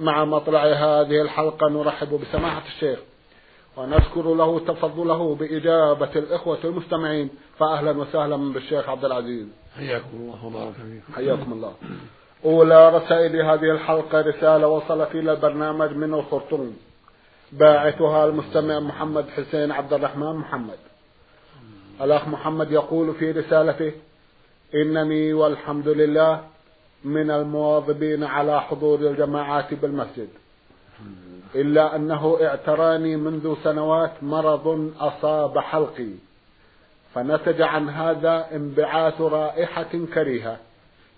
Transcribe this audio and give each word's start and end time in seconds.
مع 0.00 0.24
مطلع 0.24 0.64
هذه 0.64 1.22
الحلقة 1.22 1.68
نرحب 1.68 2.20
بسماحة 2.20 2.62
الشيخ 2.66 2.98
ونشكر 3.76 4.34
له 4.34 4.58
تفضله 4.58 5.34
بإجابة 5.34 6.10
الإخوة 6.16 6.58
المستمعين 6.64 7.30
فأهلا 7.58 7.90
وسهلا 7.90 8.52
بالشيخ 8.52 8.88
عبد 8.88 9.04
العزيز. 9.04 9.46
حياكم 9.76 10.08
الله 10.14 10.46
وبارك 10.46 10.72
فيكم. 10.74 11.12
حياكم 11.14 11.52
الله. 11.52 11.72
أولى 12.44 12.96
رسائل 12.96 13.36
هذه 13.36 13.70
الحلقة 13.72 14.20
رسالة 14.20 14.68
وصلت 14.68 15.14
إلى 15.14 15.32
البرنامج 15.32 15.90
من 15.92 16.14
الخرطوم. 16.14 16.76
باعثها 17.52 18.26
المستمع 18.26 18.80
محمد 18.80 19.28
حسين 19.28 19.72
عبد 19.72 19.92
الرحمن 19.92 20.32
محمد. 20.36 20.78
الأخ 22.00 22.28
محمد 22.28 22.72
يقول 22.72 23.14
في 23.14 23.30
رسالته 23.30 23.92
إنني 24.74 25.32
والحمد 25.32 25.88
لله 25.88 26.44
من 27.04 27.30
المواظبين 27.30 28.24
على 28.24 28.62
حضور 28.62 29.00
الجماعات 29.00 29.74
بالمسجد. 29.74 30.28
إلا 31.54 31.96
أنه 31.96 32.38
اعتراني 32.42 33.16
منذ 33.16 33.54
سنوات 33.64 34.12
مرض 34.22 34.92
أصاب 35.00 35.58
حلقي. 35.58 36.10
فنتج 37.14 37.62
عن 37.62 37.88
هذا 37.88 38.46
انبعاث 38.52 39.20
رائحة 39.20 39.98
كريهة 40.14 40.56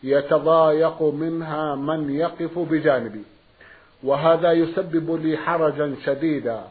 يتضايق 0.03 1.03
منها 1.03 1.75
من 1.75 2.15
يقف 2.15 2.59
بجانبي. 2.59 3.23
وهذا 4.03 4.53
يسبب 4.53 5.21
لي 5.23 5.37
حرجا 5.37 5.97
شديدا 6.05 6.65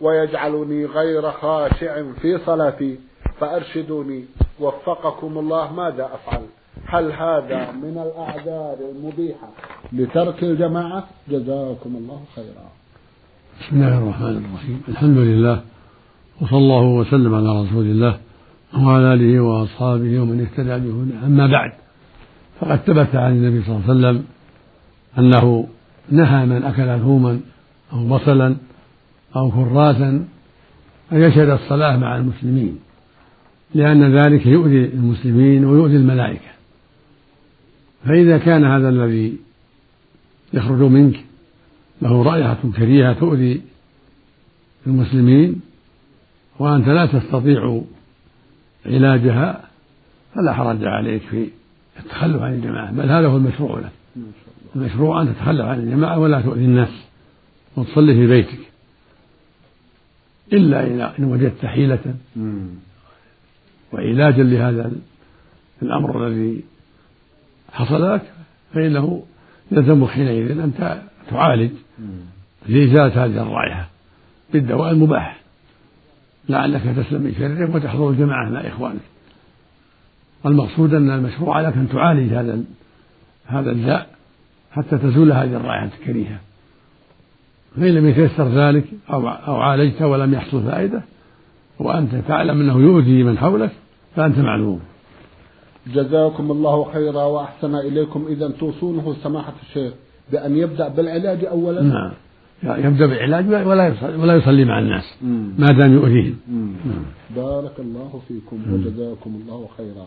ويجعلني 0.00 0.86
غير 0.86 1.30
خاشع 1.30 2.02
في 2.22 2.38
صلاتي. 2.46 3.00
فأرشدوني 3.40 4.24
وفقكم 4.60 5.38
الله 5.38 5.72
ماذا 5.72 6.04
أفعل؟ 6.04 6.46
هل 6.86 7.12
هذا 7.12 7.72
من 7.72 7.98
الأعذار 8.06 8.76
المبيحة 8.96 9.48
لترك 9.92 10.42
الجماعة؟ 10.42 11.04
جزاكم 11.28 11.96
الله 11.96 12.20
خيرا. 12.36 12.68
بسم 13.60 13.76
الله 13.76 13.98
الرحمن 13.98 14.44
الرحيم. 14.44 14.80
الحمد 14.88 15.18
لله 15.18 15.60
وصلى 16.40 16.58
الله 16.58 16.82
وسلم 16.82 17.34
على 17.34 17.62
رسول 17.62 17.86
الله 17.86 18.18
وعلى 18.78 19.14
آله 19.14 19.40
وأصحابه 19.40 20.20
ومن 20.20 20.40
اهتدى 20.40 20.78
بهداه. 20.88 21.26
أما 21.26 21.46
بعد 21.46 21.72
فقد 22.60 22.76
ثبت 22.76 23.14
عن 23.14 23.32
النبي 23.32 23.62
صلى 23.62 23.76
الله 23.76 23.88
عليه 23.88 23.94
وسلم 23.98 24.24
أنه 25.18 25.66
نهى 26.10 26.46
من 26.46 26.62
أكل 26.64 27.00
ثوما 27.00 27.40
أو 27.92 28.08
بصلا 28.08 28.56
أو 29.36 29.50
كراسا 29.50 30.24
أن 31.12 31.22
يشهد 31.22 31.48
الصلاة 31.48 31.96
مع 31.96 32.16
المسلمين 32.16 32.78
لأن 33.74 34.16
ذلك 34.16 34.46
يؤذي 34.46 34.84
المسلمين 34.84 35.64
ويؤذي 35.64 35.96
الملائكة. 35.96 36.52
فإذا 38.04 38.38
كان 38.38 38.64
هذا 38.64 38.88
الذي 38.88 39.38
يخرج 40.52 40.80
منك 40.80 41.24
له 42.02 42.22
رائحة 42.22 42.58
كريهة 42.76 43.12
تؤذي 43.12 43.62
المسلمين 44.86 45.60
وأنت 46.58 46.88
لا 46.88 47.06
تستطيع 47.06 47.82
علاجها 48.86 49.64
فلا 50.34 50.52
حرج 50.52 50.84
عليك 50.84 51.22
في 51.22 51.48
التخلف 52.00 52.42
عن 52.42 52.54
الجماعة 52.54 52.92
بل 52.92 53.10
هذا 53.10 53.26
هو 53.26 53.36
المشروع 53.36 53.78
لك. 53.78 53.92
المشروع 54.76 55.22
أن 55.22 55.34
تتخلف 55.34 55.60
عن 55.60 55.78
الجماعة 55.78 56.18
ولا 56.18 56.40
تؤذي 56.40 56.64
الناس 56.64 56.88
وتصلي 57.76 58.14
في 58.14 58.26
بيتك. 58.26 58.58
إلا 60.52 60.86
إذا 60.86 61.14
إن 61.18 61.24
وجدت 61.24 61.66
حيلة. 61.66 62.14
وعلاجا 63.92 64.42
لهذا 64.42 64.92
الأمر 65.82 66.26
الذي 66.26 66.64
حصل 67.72 68.14
لك 68.14 68.22
فإنه 68.74 69.22
يلزمك 69.72 70.08
حينئذ 70.08 70.50
أن 70.50 70.72
تعالج 71.30 71.70
لإزالة 72.68 73.24
هذه 73.24 73.42
الرائحة 73.42 73.88
بالدواء 74.52 74.90
المباح. 74.90 75.40
لعلك 76.48 76.82
تسلم 76.82 77.22
من 77.22 77.34
شره 77.38 77.74
وتحضر 77.74 78.10
الجماعة 78.10 78.50
مع 78.50 78.60
إخوانك. 78.60 79.00
المقصود 80.46 80.94
أن 80.94 81.10
المشروع 81.10 81.60
لك 81.60 81.76
أن 81.76 81.88
تعالج 81.88 82.32
هذا 82.32 82.64
هذا 83.46 83.70
الداء 83.70 84.08
حتى 84.72 84.98
تزول 84.98 85.32
هذه 85.32 85.56
الرائحة 85.56 85.90
الكريهة. 86.00 86.40
فإن 87.76 87.94
لم 87.94 88.08
يتيسر 88.08 88.48
ذلك 88.48 88.84
أو 89.10 89.28
أو 89.28 89.56
عالجت 89.56 90.02
ولم 90.02 90.34
يحصل 90.34 90.62
فائدة 90.62 91.02
وأنت 91.78 92.14
تعلم 92.14 92.60
أنه 92.60 92.80
يؤذي 92.80 93.22
من 93.22 93.38
حولك 93.38 93.70
فأنت 94.16 94.38
معلوم. 94.38 94.80
جزاكم 95.86 96.50
الله 96.50 96.92
خيرا 96.92 97.24
وأحسن 97.24 97.74
إليكم. 97.74 98.26
إذا 98.28 98.48
توصونه 98.48 99.14
سماحة 99.22 99.54
الشيخ 99.62 99.92
بأن 100.32 100.56
يبدأ 100.56 100.88
بالعلاج 100.88 101.44
أولا؟ 101.44 101.82
نعم. 101.82 102.12
يبدأ 102.64 103.06
بالعلاج 103.06 103.66
ولا 103.66 103.88
يصلي 103.88 104.16
ولا 104.16 104.36
يصلي 104.36 104.64
مع 104.64 104.78
الناس. 104.78 105.04
ما 105.58 105.66
دام 105.66 105.92
يؤذيهم. 105.92 106.36
نعم. 106.48 107.04
بارك 107.36 107.72
الله 107.78 108.20
فيكم 108.28 108.56
وجزاكم 108.72 109.40
الله 109.42 109.68
خيرا. 109.76 110.06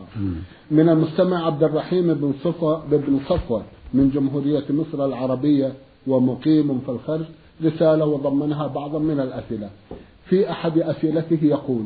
من 0.71 0.89
المستمع 0.89 1.45
عبد 1.45 1.63
الرحيم 1.63 2.13
بن 2.13 2.33
صفوة 2.43 2.83
بن 2.91 3.19
صفوة 3.29 3.63
من 3.93 4.09
جمهورية 4.09 4.63
مصر 4.69 5.05
العربية 5.05 5.73
ومقيم 6.07 6.79
في 6.85 6.89
الخرج 6.89 7.25
رسالة 7.63 8.05
وضمنها 8.05 8.67
بعضا 8.67 8.99
من 8.99 9.19
الأسئلة. 9.19 9.69
في 10.25 10.51
أحد 10.51 10.77
أسئلته 10.77 11.45
يقول 11.45 11.85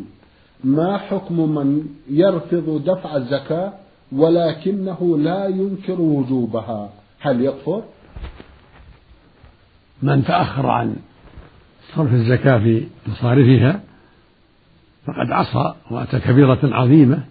ما 0.64 0.98
حكم 0.98 1.56
من 1.56 1.86
يرفض 2.10 2.84
دفع 2.86 3.16
الزكاة 3.16 3.74
ولكنه 4.12 5.18
لا 5.18 5.48
ينكر 5.48 6.02
وجوبها 6.02 6.90
هل 7.20 7.42
يكفر؟ 7.46 7.84
من 10.04 10.24
تأخر 10.24 10.68
عن 10.68 10.96
صرف 11.96 12.14
الزكاة 12.14 12.58
في 12.58 12.88
مصارفها 13.08 13.82
فقد 15.06 15.32
عصى 15.32 15.76
وأتى 15.92 16.20
كبيرة 16.20 16.60
عظيمة 16.64 17.24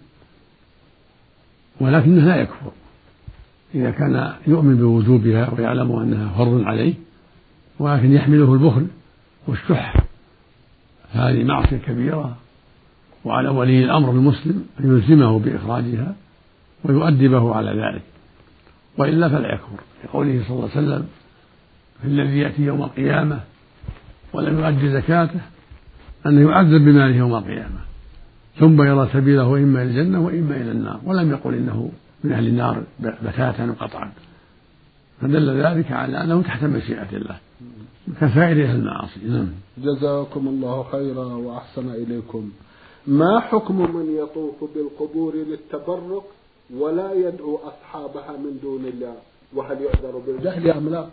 ولكنه 1.81 2.25
لا 2.25 2.35
يكفر 2.35 2.71
إذا 3.75 3.91
كان 3.91 4.33
يؤمن 4.47 4.75
بوجوبها 4.77 5.53
ويعلم 5.57 5.91
أنها 5.91 6.37
فرض 6.37 6.61
عليه 6.63 6.93
ولكن 7.79 8.13
يحمله 8.13 8.53
البخل 8.53 8.87
والشح 9.47 9.95
هذه 11.11 11.43
معصية 11.43 11.77
كبيرة 11.77 12.37
وعلى 13.25 13.49
ولي 13.49 13.83
الأمر 13.83 14.11
المسلم 14.11 14.65
أن 14.79 14.85
يلزمه 14.85 15.39
بإخراجها 15.39 16.15
ويؤدبه 16.83 17.55
على 17.55 17.71
ذلك. 17.71 18.01
وإلا 18.97 19.29
فلا 19.29 19.53
يكفر. 19.53 19.83
لقوله 20.03 20.43
صلى 20.47 20.55
الله 20.57 20.69
عليه 20.75 20.87
وسلم 20.87 21.07
في 22.01 22.07
الذي 22.07 22.39
يأتي 22.39 22.61
يوم 22.61 22.83
القيامة 22.83 23.39
ولم 24.33 24.59
يؤدي 24.59 24.91
زكاته 24.91 25.39
أنه 26.25 26.51
يعذب 26.51 26.85
بماله 26.85 27.15
يوم 27.15 27.35
القيامة. 27.35 27.79
ثم 28.59 28.81
يرى 28.81 29.09
سبيله 29.13 29.57
إما 29.57 29.83
إلى 29.83 30.01
الجنة 30.01 30.19
وإما 30.25 30.55
إلى 30.55 30.71
النار. 30.71 30.99
ولم 31.05 31.31
يقل 31.31 31.53
إنه 31.53 31.91
من 32.23 32.31
أهل 32.31 32.47
النار 32.47 32.83
بتاتا 32.99 33.65
وقطعا 33.65 34.11
فدل 35.21 35.63
ذلك 35.65 35.91
على 35.91 36.23
أنه 36.23 36.41
تحت 36.41 36.63
مشيئة 36.63 37.07
الله. 37.13 37.35
كسائر 38.21 38.65
أهل 38.65 38.75
المعاصي. 38.75 39.19
نعم. 39.27 39.47
جزاكم 39.77 40.47
الله 40.47 40.83
خيرا 40.91 41.25
وأحسن 41.25 41.89
إليكم. 41.89 42.51
ما 43.07 43.39
حكم 43.39 43.95
من 43.95 44.17
يطوف 44.17 44.55
بالقبور 44.75 45.35
للتبرك 45.35 46.23
ولا 46.73 47.13
يدعو 47.13 47.55
أصحابها 47.55 48.37
من 48.37 48.59
دون 48.61 48.85
الله؟ 48.85 49.15
وهل 49.53 49.77
يعذر 49.81 50.21
بالجهل 50.27 50.71
أم 50.71 50.89
لا؟ 50.89 51.05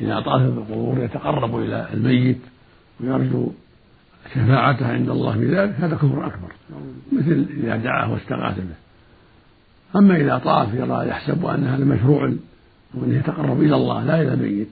إذا 0.00 0.20
طاف 0.20 0.42
بالقبور 0.42 0.98
يتقرب 0.98 1.58
إلى 1.58 1.88
الميت 1.92 2.38
ويرجو 3.00 3.48
شفاعته 4.34 4.86
عند 4.86 5.10
الله 5.10 5.32
في 5.32 5.46
ذلك 5.46 5.74
هذا 5.78 5.96
كفر 5.96 6.26
أكبر 6.26 6.52
مثل 7.12 7.46
إذا 7.50 7.76
دعاه 7.76 8.12
واستغاث 8.12 8.58
به. 8.58 8.74
أما 9.96 10.16
إذا 10.16 10.38
طاف 10.38 10.74
يرى 10.74 11.08
يحسب 11.08 11.46
أن 11.46 11.64
هذا 11.64 11.84
مشروع 11.84 12.32
وأنه 12.94 13.18
يتقرب 13.18 13.62
إلى 13.62 13.76
الله 13.76 14.04
لا 14.04 14.22
إلى 14.22 14.34
الميت 14.34 14.68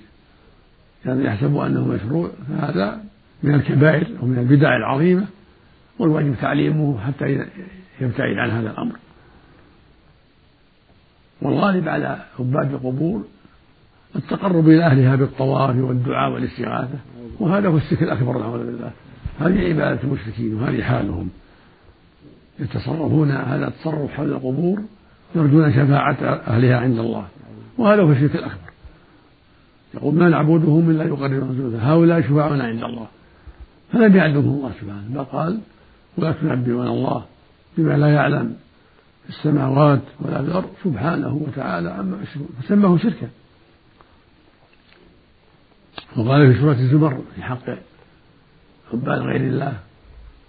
يعني 1.04 1.24
يحسب 1.24 1.56
أنه 1.56 1.88
مشروع 1.88 2.30
فهذا 2.48 3.00
من 3.42 3.54
الكبائر 3.54 4.06
ومن 4.22 4.38
البدع 4.38 4.76
العظيمة. 4.76 5.26
والواجب 5.98 6.34
تعليمه 6.40 7.00
حتى 7.00 7.46
يبتعد 8.00 8.38
عن 8.38 8.50
هذا 8.50 8.70
الأمر. 8.70 8.96
والغالب 11.42 11.88
على 11.88 12.18
عباد 12.38 12.72
القبور 12.72 13.24
التقرب 14.16 14.68
إلى 14.68 14.84
أهلها 14.84 15.16
بالطواف 15.16 15.76
والدعاء 15.76 16.32
والاستغاثة 16.32 16.98
وهذا 17.40 17.68
هو 17.68 17.76
الشرك 17.76 18.02
الأكبر 18.02 18.38
نعوذ 18.38 18.66
بالله. 18.66 18.90
هذه 19.40 19.68
عبادة 19.68 20.02
المشركين 20.02 20.54
وهذه 20.54 20.82
حالهم. 20.82 21.28
يتصرفون 22.58 23.30
هذا 23.30 23.68
التصرف 23.68 24.10
حول 24.10 24.32
القبور 24.32 24.80
يرجون 25.34 25.72
شفاعة 25.72 26.16
أهلها 26.46 26.76
عند 26.76 26.98
الله 26.98 27.26
وهذا 27.78 28.02
هو 28.02 28.12
الشرك 28.12 28.34
الأكبر. 28.34 28.70
يقول 29.94 30.14
ما 30.14 30.28
نعبدهم 30.28 30.90
إلا 30.90 31.04
يقربون 31.04 31.80
هؤلاء 31.80 32.20
شفاعنا 32.20 32.64
عند 32.64 32.82
الله. 32.82 33.06
فلم 33.92 34.16
يعلمهم 34.16 34.56
الله 34.56 34.72
سبحانه 34.80 35.02
بل 35.10 35.24
قال 35.24 35.60
ولا 36.18 36.32
تنبئون 36.32 36.86
الله 36.86 37.24
بما 37.78 37.96
لا 37.96 38.08
يعلم 38.08 38.56
في 39.24 39.28
السماوات 39.28 40.02
ولا 40.20 40.42
في 40.42 40.48
الأرض. 40.48 40.70
سبحانه 40.84 41.34
وتعالى 41.34 41.90
عما 41.90 42.22
يشركون. 42.22 42.48
فسماه 42.62 42.96
شركا. 42.96 43.28
وقال 46.16 46.54
في 46.54 46.60
سورة 46.60 46.72
الزمر 46.72 47.22
في 47.34 47.42
حق 47.42 47.68
عباد 48.92 49.20
غير 49.20 49.40
الله 49.40 49.78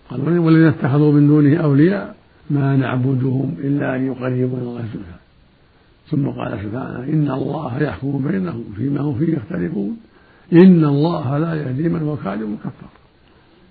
قال 0.10 0.40
والذين 0.40 0.68
اتخذوا 0.68 1.12
من 1.12 1.28
دونه 1.28 1.58
أولياء 1.58 2.16
ما 2.50 2.76
نعبدهم 2.76 3.56
إلا 3.60 3.96
أن 3.96 4.08
يقربوا 4.08 4.58
إلى 4.58 4.70
الله 4.70 4.82
زلفى 4.82 5.18
ثم 6.10 6.28
قال 6.28 6.60
سبحانه 6.64 7.00
إن 7.00 7.32
الله 7.32 7.84
يحكم 7.84 8.28
بينهم 8.28 8.64
فيما 8.78 9.02
هم 9.02 9.20
فيه 9.20 9.34
يختلفون. 9.34 9.98
إن 10.54 10.86
الله 10.86 11.38
لا 11.38 11.54
يهدي 11.54 11.90
من 11.90 12.02
هو 12.02 12.18
كاذب 12.18 12.58
كفار 12.60 12.90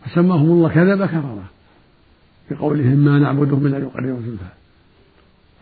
فسماهم 0.05 0.51
الله 0.51 0.69
كذب 0.69 1.05
كفرة 1.05 1.45
بقولهم 2.51 2.97
ما 2.97 3.19
نعبدهم 3.19 3.67
إلا 3.67 3.79
يقربوا 3.79 4.21
زلفى. 4.21 4.45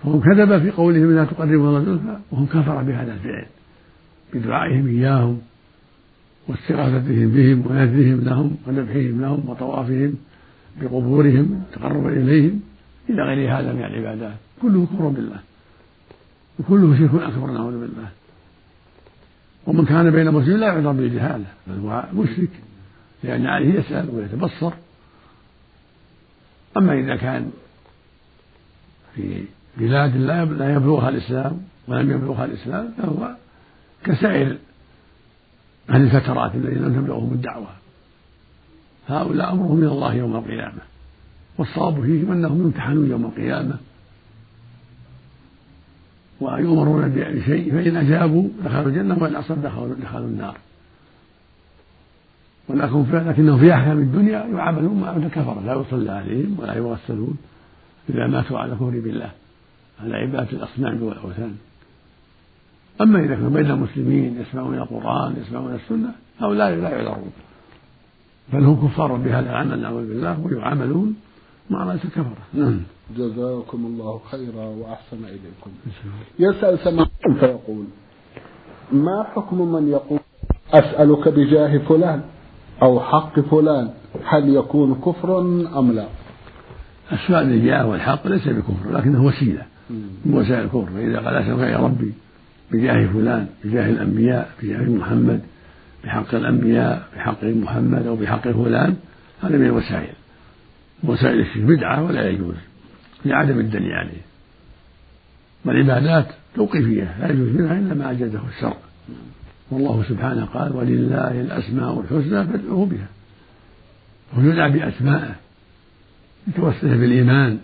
فهم 0.03 0.21
كذب 0.21 0.63
في 0.63 0.71
قولهم 0.71 1.15
لا 1.15 1.25
تقربوا 1.25 1.69
الله 1.69 1.85
زلفى 1.85 2.19
وهم 2.31 2.47
كفر 2.47 2.83
بهذا 2.83 3.13
الفعل. 3.13 3.47
بدعائهم 4.35 4.87
إياهم 4.87 5.41
واستغاثتهم 6.49 7.29
بهم 7.31 7.67
ونذرهم 7.67 8.21
لهم 8.21 8.57
وذبحهم 8.67 9.21
لهم 9.21 9.49
وطوافهم 9.49 10.15
بقبورهم 10.81 11.63
تقربا 11.73 12.09
إليهم. 12.09 12.61
إلى 13.11 13.23
غير 13.23 13.59
هذا 13.59 13.73
من 13.73 13.85
العبادات. 13.85 14.37
كله 14.63 14.87
كفر 14.87 15.09
بالله. 15.09 15.41
وكله 16.59 16.99
شرك 16.99 17.23
أكبر 17.23 17.51
نعوذ 17.51 17.81
بالله. 17.81 18.09
ومن 19.67 19.85
كان 19.85 20.11
بين 20.11 20.31
مسلمين 20.31 20.61
لا 20.61 20.67
يعذر 20.67 20.93
بالجهالة 20.93 21.45
بل 21.67 21.79
هو 21.79 22.05
مشرك 22.15 22.51
لأن 23.25 23.47
عليه 23.47 23.75
يسأل 23.75 24.09
ويتبصر. 24.13 24.73
أما 26.76 26.93
إذا 26.93 27.17
كان 27.17 27.50
في 29.15 29.44
بلاد 29.76 30.17
لا 30.17 30.75
يبلغها 30.75 31.09
الإسلام 31.09 31.61
ولم 31.88 32.11
يبلغها 32.11 32.44
الإسلام 32.44 32.93
فهو 32.99 33.37
كسائر 34.05 34.59
أهل 35.91 36.03
الفترات 36.03 36.55
الذين 36.55 36.82
لم 36.82 36.94
تبلغهم 36.94 37.32
الدعوة. 37.32 37.69
هؤلاء 39.09 39.53
أمرهم 39.53 39.76
من 39.76 39.88
الله 39.88 40.15
يوم 40.15 40.37
القيامة. 40.37 40.81
والصواب 41.59 42.03
فيهم 42.03 42.32
أنهم 42.32 42.62
يمتحنون 42.62 43.11
يوم 43.11 43.25
القيامة. 43.25 43.76
ويؤمرون 46.41 47.09
بشيء 47.09 47.73
فإن 47.73 47.97
أجابوا 47.97 48.49
دخلوا 48.65 48.87
الجنة 48.87 49.23
وإن 49.23 49.32
دخلوا 49.62 49.94
دخلوا 50.03 50.26
النار. 50.26 50.56
ولكنهم 52.69 53.58
في 53.58 53.75
أحكام 53.75 53.99
الدنيا 53.99 54.46
يعاملون 54.46 55.00
مع 55.00 55.16
الكفرة 55.16 55.62
لا 55.66 55.75
يصلى 55.75 56.12
عليهم 56.12 56.56
ولا 56.58 56.75
يغسلون 56.75 57.37
إذا 58.11 58.26
ماتوا 58.26 58.58
على 58.58 58.75
كفر 58.75 58.90
بالله. 58.90 59.31
على 60.02 60.16
عبادة 60.16 60.50
الأصنام 60.52 61.02
والأوثان. 61.02 61.56
أما 63.00 63.19
إذا 63.19 63.34
كانوا 63.34 63.50
بين 63.50 63.70
المسلمين 63.70 64.40
يسمعون 64.40 64.75
القرآن 64.75 65.34
يسمعون 65.46 65.75
السنة 65.75 66.12
هؤلاء 66.40 66.75
لا 66.75 66.88
يعذرون. 66.88 67.32
بل 68.52 68.64
هم 68.64 68.88
كفار 68.88 69.16
بهذا 69.16 69.50
العمل 69.50 69.82
نعوذ 69.82 70.08
بالله 70.08 70.40
ويعاملون 70.40 71.16
مع 71.70 71.84
رأس 71.84 72.05
الكفرة. 72.05 72.44
نعم. 72.55 72.81
جزاكم 73.16 73.87
الله 73.87 74.20
خيرا 74.31 74.64
وأحسن 74.64 75.25
إليكم. 75.25 75.70
يسأل 76.38 76.78
سماعكم 76.78 77.34
فيقول 77.40 77.84
ما 78.93 79.26
حكم 79.34 79.72
من 79.72 79.88
يقول 79.88 80.19
أسألك 80.72 81.28
بجاه 81.28 81.78
فلان؟ 81.78 82.22
أو 82.85 83.01
حق 83.01 83.41
فلان 83.41 83.91
هل 84.25 84.55
يكون 84.55 84.95
كفرا 84.95 85.41
أم 85.79 85.93
لا؟ 85.93 86.07
السؤال 87.13 87.47
بالجاه 87.47 87.87
والحق 87.87 88.27
ليس 88.27 88.49
بكفر 88.49 88.93
لكنه 88.93 89.25
وسيلة. 89.25 89.63
من 90.25 90.35
وسائل 90.35 90.65
الكفر. 90.65 90.87
فإذا 90.95 91.19
قال 91.19 91.35
أسألك 91.35 91.59
يا 91.59 91.77
ربي 91.77 92.13
بجاه 92.73 93.07
فلان 93.07 93.47
بجاه 93.65 93.91
الأنبياء 93.91 94.51
بجاه 94.63 94.83
محمد 94.83 95.41
بحق 96.05 96.35
الأنبياء 96.35 97.09
بحق 97.17 97.45
محمد 97.45 98.07
أو 98.07 98.17
بحق 98.17 98.49
فلان 98.49 98.97
هذا 99.43 99.57
من 99.59 99.67
الوسائل. 99.67 100.15
وسائل 101.05 101.41
الشرك 101.41 101.63
بدعة 101.63 102.03
ولا 102.03 102.29
يجوز 102.29 102.55
لعدم 103.25 103.59
الدليل 103.59 103.93
عليه. 103.93 104.23
والعبادات 105.65 106.27
توقيفية 106.55 107.17
لا 107.21 107.33
يجوز 107.33 107.49
منها 107.49 107.79
إلا 107.79 107.95
ما 107.95 108.11
أجازه 108.11 108.41
الشرع. 108.49 108.77
والله 109.70 110.05
سبحانه 110.08 110.44
قال 110.44 110.76
ولله 110.76 111.40
الأسماء 111.40 112.00
الحسنى 112.00 112.44
فادعوه 112.44 112.87
بها. 112.87 113.06
ويدعى 114.37 114.70
بأسمائه. 114.70 115.34
يتوسل 116.49 116.99
بالإيمان. 116.99 117.58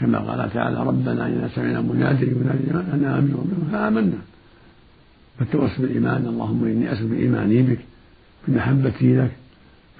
كما 0.00 0.18
قال 0.18 0.52
تعالى 0.52 0.82
ربنا 0.84 1.26
إنا 1.26 1.48
سمعنا 1.54 1.80
منادي 1.80 2.26
ينادي 2.26 2.70
أن 2.94 3.04
آمنوا 3.04 3.44
فآمنا. 3.72 4.18
فالتوسل 5.38 5.82
بالإيمان. 5.82 6.26
اللهم 6.26 6.64
إني 6.64 6.92
أسأل 6.92 7.06
بإيماني 7.06 7.62
بك 7.62 7.78
بمحبتي 8.48 9.16
لك 9.16 9.32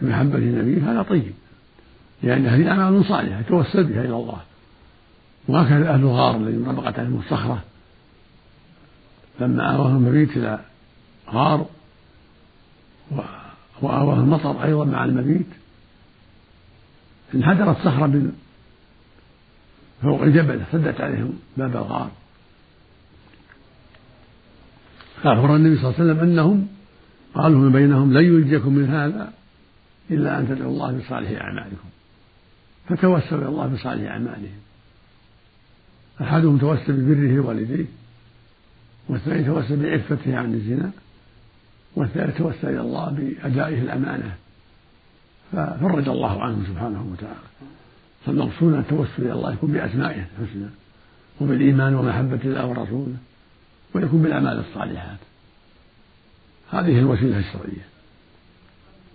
بمحبة 0.00 0.38
نبيك 0.38 0.82
هذا 0.82 1.02
طيب. 1.02 1.32
لأن 2.22 2.46
هذه 2.46 2.68
أعمال 2.68 3.04
صالحة. 3.04 3.40
يتوسل 3.40 3.84
بها 3.84 4.00
إلى 4.00 4.16
الله. 4.16 4.40
وهكذا 5.48 5.94
أهل 5.94 6.00
الغار 6.00 6.36
الذين 6.36 6.68
ربقت 6.68 6.98
عليهم 6.98 7.18
الصخرة. 7.18 7.62
لما 9.40 9.76
آواهم 9.76 9.96
المبيت 9.96 10.36
إلى 10.36 10.60
غار 11.30 11.66
وآواه 13.82 14.20
المطر 14.20 14.64
أيضا 14.64 14.84
مع 14.84 15.04
المبيت 15.04 15.46
انحدرت 17.34 17.76
صخرة 17.76 18.06
من 18.06 18.32
فوق 20.02 20.22
الجبل 20.22 20.62
سدت 20.72 21.00
عليهم 21.00 21.38
باب 21.56 21.76
الغار. 21.76 22.10
فأخبر 25.22 25.56
النبي 25.56 25.76
صلى 25.76 25.84
الله 25.84 26.00
عليه 26.00 26.12
وسلم 26.12 26.30
أنهم 26.30 26.68
قالوا 27.34 27.60
من 27.60 27.72
بينهم 27.72 28.12
لن 28.12 28.24
ينجيكم 28.24 28.74
من 28.74 28.88
هذا 28.88 29.32
إلا 30.10 30.38
أن 30.38 30.48
تدعوا 30.48 30.70
الله 30.70 30.98
بصالح 30.98 31.40
أعمالكم. 31.42 31.88
فتوسلوا 32.88 33.40
إلى 33.40 33.48
الله 33.48 33.66
بصالح 33.66 34.10
أعمالهم. 34.10 34.60
أحدهم 36.20 36.58
توسل 36.58 36.92
ببره 36.92 37.36
لوالديه 37.36 37.86
والثاني 39.08 39.44
توسل 39.44 39.76
بعفته 39.76 40.36
عن 40.36 40.54
الزنا 40.54 40.90
والثالث 41.96 42.38
توسل 42.38 42.68
إلى 42.68 42.80
الله 42.80 43.10
بأدائه 43.10 43.82
الأمانة. 43.82 44.34
ففرج 45.52 46.08
الله 46.08 46.42
عنه 46.42 46.64
سبحانه 46.68 47.06
وتعالى. 47.12 47.52
فالمقصود 48.26 48.72
أن 48.72 48.80
التوسل 48.80 49.22
إلى 49.22 49.32
الله 49.32 49.52
يكون 49.52 49.72
بأسمائه 49.72 50.24
الحسنى 50.40 50.66
وبالإيمان 51.40 51.94
ومحبة 51.94 52.40
الله 52.44 52.66
ورسوله 52.66 53.16
ويكون 53.94 54.22
بالأعمال 54.22 54.64
الصالحات. 54.68 55.18
هذه 56.70 56.98
الوسيلة 56.98 57.38
الشرعية. 57.38 57.86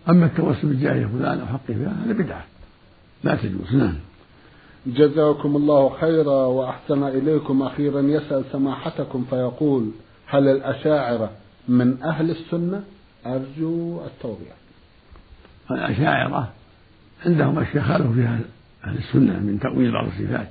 أما 0.10 0.26
التوسل 0.26 0.68
بجاه 0.74 1.08
فلان 1.08 1.40
أو 1.40 1.46
حق 1.46 1.68
فلان 1.68 2.04
هذا 2.06 2.14
بدعة. 2.14 2.46
لا 3.24 3.36
تجوز. 3.36 3.76
نعم. 3.76 3.96
جزاكم 4.88 5.56
الله 5.56 5.98
خيرا 6.02 6.46
وأحسن 6.46 7.04
إليكم 7.04 7.62
أخيرا. 7.62 8.02
يسأل 8.02 8.44
سماحتكم 8.52 9.26
فيقول 9.30 9.92
هل 10.26 10.48
الأشاعرة 10.48 11.32
من 11.68 12.04
أهل 12.04 12.32
السنة؟ 12.32 12.84
أرجو 13.26 14.02
التوضيح. 14.06 14.56
الأشاعرة 15.72 16.54
عندهم 17.26 17.60
أشياء 17.60 17.84
خالفوا 17.84 18.14
فيها 18.14 18.40
أهل 18.84 18.98
السنة 18.98 19.40
من 19.40 19.60
تأويل 19.60 19.92
بعض 19.92 20.08
الصفات. 20.08 20.48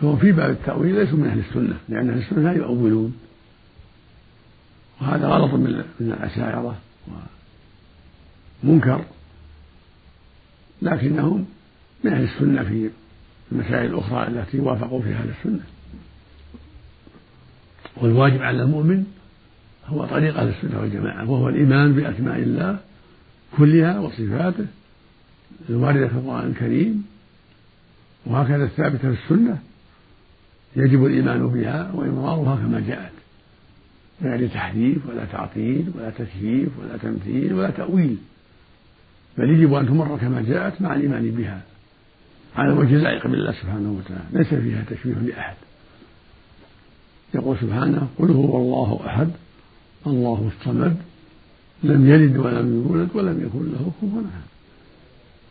فهم 0.00 0.16
في 0.16 0.32
باب 0.32 0.50
التأويل 0.50 0.94
ليسوا 0.94 1.18
من 1.18 1.26
أهل 1.26 1.38
السنة 1.38 1.76
لأن 1.88 2.10
أهل 2.10 2.18
السنة 2.18 2.42
لا 2.42 2.52
يؤولون. 2.52 3.16
وهذا 5.00 5.28
غلط 5.28 5.54
من 5.54 5.84
الأشاعرة 6.00 6.76
ومنكر. 8.64 9.04
لكنهم 10.82 11.46
من 12.04 12.12
أهل 12.12 12.24
السنة 12.24 12.62
في 12.62 12.90
المسائل 13.52 13.86
الأخرى 13.94 14.28
التي 14.28 14.58
وافقوا 14.60 15.02
فيها 15.02 15.18
أهل 15.18 15.28
السنة. 15.38 15.60
والواجب 17.96 18.42
على 18.42 18.62
المؤمن 18.62 19.04
هو 19.86 20.04
طريق 20.04 20.38
أهل 20.38 20.48
السنة 20.48 20.80
والجماعة 20.80 21.30
وهو 21.30 21.48
الإيمان 21.48 21.92
بأسماء 21.92 22.38
الله 22.38 22.78
كلها 23.58 23.98
وصفاته 23.98 24.66
الواردة 25.70 26.08
في 26.08 26.14
القرآن 26.14 26.48
الكريم 26.48 27.04
وهكذا 28.26 28.64
الثابتة 28.64 29.12
في 29.12 29.16
السنة 29.24 29.58
يجب 30.76 31.06
الإيمان 31.06 31.46
بها 31.46 31.90
وإمرارها 31.94 32.56
كما 32.56 32.80
جاءت. 32.88 33.12
غير 34.22 34.48
تحريف 34.48 35.06
ولا 35.08 35.24
تعطيل 35.24 35.92
ولا 35.94 36.10
تكييف 36.10 36.68
ولا 36.78 36.96
تمثيل 36.96 37.54
ولا 37.54 37.70
تأويل 37.70 38.16
بل 39.38 39.50
يجب 39.50 39.74
أن 39.74 39.86
تمر 39.86 40.18
كما 40.18 40.42
جاءت 40.42 40.82
مع 40.82 40.94
الإيمان 40.94 41.30
بها. 41.30 41.62
على 42.56 42.72
وجه 42.72 42.94
اللائق 42.94 43.26
بالله 43.26 43.52
سبحانه 43.52 43.92
وتعالى. 43.92 44.24
ليس 44.32 44.54
فيها 44.54 44.84
تشبيه 44.90 45.14
لأحد 45.14 45.56
يقول 47.34 47.56
سبحانه 47.58 48.08
قل 48.18 48.30
هو 48.30 48.56
الله 48.56 49.00
أحد 49.06 49.30
الله 50.06 50.50
الصمد 50.56 50.96
لم 51.82 52.08
يلد 52.10 52.36
ولم 52.36 52.84
يولد 52.86 53.08
ولم 53.14 53.40
يكن 53.40 53.72
له 53.72 53.92
كفوا 54.02 54.20
أحد. 54.20 54.42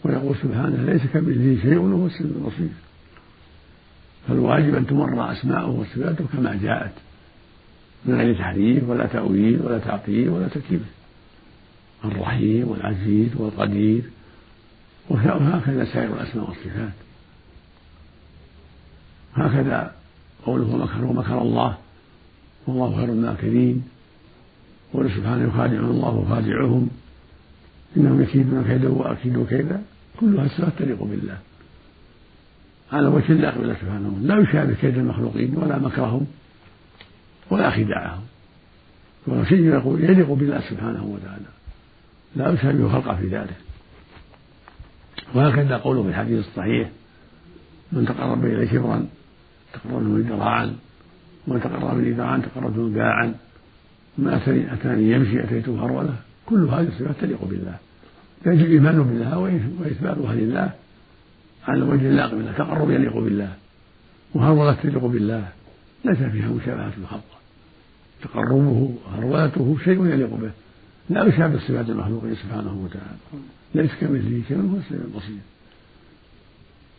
ويقول 0.04 0.36
سبحانه 0.44 0.84
ليس 0.86 1.02
كمثله 1.14 1.58
شيء 1.62 1.78
وهو 1.78 2.06
السميع 2.06 2.32
البصير. 2.36 2.70
فالواجب 4.28 4.76
أن 4.76 4.88
تمر 4.88 5.32
أسماؤه 5.32 5.70
وصفاته 5.70 6.26
كما 6.34 6.60
جاءت. 6.64 6.94
من 8.06 8.16
غير 8.16 8.36
تحريف 8.36 8.90
ولا 8.90 9.06
تأويل 9.06 9.62
ولا 9.62 9.80
تعطيل 9.80 10.30
ولا 10.30 10.48
تكييف 10.48 10.82
الرحيم 12.06 12.68
والعزيز 12.68 13.30
والقدير. 13.36 14.04
وهكذا 15.12 15.86
سائر 15.86 16.14
الأسماء 16.14 16.50
والصفات. 16.50 16.94
هكذا 19.34 19.92
قوله 20.46 20.78
مكر 21.14 21.42
الله 21.42 21.78
والله 22.68 22.98
خير 22.98 23.10
الماكرين 23.10 23.84
قول 24.94 25.12
سبحانه 25.12 25.48
يخادعون 25.48 25.90
الله 25.90 26.10
وخادعهم 26.10 26.90
إنهم 27.98 28.22
يكيدون 28.22 28.64
كيدا 28.64 28.90
وأكيد 28.90 29.46
كيدا 29.50 29.82
كلها 30.20 30.48
صفات 30.48 30.74
تليق 30.80 31.04
بالله. 31.04 31.38
على 32.92 33.08
وجه 33.08 33.34
لا 33.34 33.58
بالله 33.58 33.74
سبحانه 33.74 34.18
لا 34.22 34.40
يشابه 34.40 34.74
كيد 34.74 34.98
المخلوقين 34.98 35.56
ولا 35.56 35.78
مكرهم 35.80 36.28
ولا 37.50 37.70
خداعهم. 37.70 38.24
وشيء 39.28 39.66
يقول 39.66 40.04
يليق 40.04 40.32
بالله 40.32 40.62
سبحانه 40.70 41.04
وتعالى. 41.04 41.46
لا 42.36 42.52
يشابه 42.54 42.90
خلقه 42.90 43.16
في 43.16 43.28
ذلك. 43.28 43.71
وهكذا 45.36 45.78
قوله 45.78 46.04
في 46.04 46.10
الحديث 46.10 46.40
الصحيح 46.48 46.90
من 47.92 48.06
تقرب 48.06 48.46
إليه 48.46 48.72
شبرا 48.72 49.08
تقرب 49.74 50.04
منه 50.04 50.30
ذراعا 50.30 50.76
ومن 51.48 51.62
تقرب 51.62 52.00
إليه 52.00 52.16
ذراعا 52.16 52.38
تقرب 52.38 52.78
منه 52.78 52.96
باعا 52.96 53.36
أتاني, 54.20 54.74
أتاني 54.74 55.12
يمشي 55.12 55.44
أتيته 55.44 55.86
هرولة. 55.86 56.16
كل 56.46 56.66
هذه 56.66 56.88
الصفات 56.88 57.16
تليق 57.22 57.46
بالله. 57.46 57.76
يجب 58.46 58.66
الإيمان 58.66 59.04
بالله 59.04 59.38
وإثباتها 59.80 60.36
لله 60.36 60.72
على 61.68 61.82
وجه 61.82 62.10
اللائق 62.10 62.32
بالله. 62.32 62.52
تقرب 62.52 62.92
يليق 62.92 63.18
بالله. 63.18 63.54
وهرولة 64.34 64.74
تليق 64.74 65.06
بالله. 65.06 65.48
ليس 66.06 66.18
فيها 66.18 66.50
مشابهة 66.50 66.94
الخلق 67.02 67.24
تقربه 68.22 68.96
وهرولته 69.06 69.78
شيء 69.84 70.06
يليق 70.06 70.36
به. 70.36 70.52
لا 71.12 71.24
يشابه 71.24 71.60
صفات 71.60 71.90
المخلوقين 71.90 72.36
سبحانه 72.36 72.74
وتعالى. 72.84 73.18
ليس 73.76 73.92
كمثله 74.02 74.42
شيء 74.48 74.58
هو 74.58 74.78
السميع 74.78 75.02
البصير. 75.02 75.42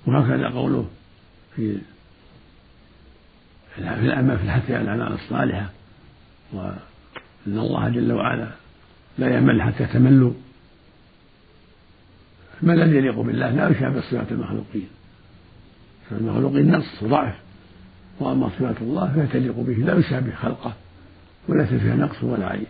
وهكذا 0.06 0.48
قوله 0.48 0.88
في 1.56 1.78
في 3.74 3.78
الأعمال 3.78 4.38
في 4.38 4.44
الحث 4.44 4.70
على 4.70 4.82
الأعمال 4.82 5.12
الصالحة 5.12 5.70
وأن 6.52 6.78
الله 7.46 7.88
جل 7.88 8.12
وعلا 8.12 8.48
لا 9.18 9.36
يمل 9.36 9.62
حتى 9.62 9.86
تملوا. 9.86 10.32
الذي 12.62 12.96
يليق 12.96 13.20
بالله؟ 13.20 13.50
لا 13.50 13.68
يشابه 13.68 14.00
صفات 14.00 14.32
المخلوقين. 14.32 14.88
صفات 16.06 16.20
المخلوقين 16.20 16.70
نقص 16.70 17.02
وضعف 17.02 17.34
وأما 18.20 18.48
صفات 18.48 18.76
الله 18.80 19.12
فهي 19.12 19.26
تليق 19.26 19.60
به 19.60 19.72
لا 19.72 19.98
يشابه 19.98 20.34
خلقه 20.34 20.72
وليس 21.48 21.68
فيها 21.68 21.96
نقص 21.96 22.24
ولا 22.24 22.46
عيب. 22.46 22.66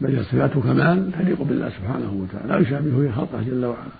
بل 0.00 0.24
صفات 0.24 0.50
كمال 0.50 1.12
تليق 1.12 1.42
بالله 1.42 1.68
سبحانه 1.68 2.12
وتعالى 2.22 2.48
لا 2.52 2.58
يشابه 2.58 3.12
خلقه 3.12 3.42
جل 3.42 3.64
وعلا. 3.64 3.96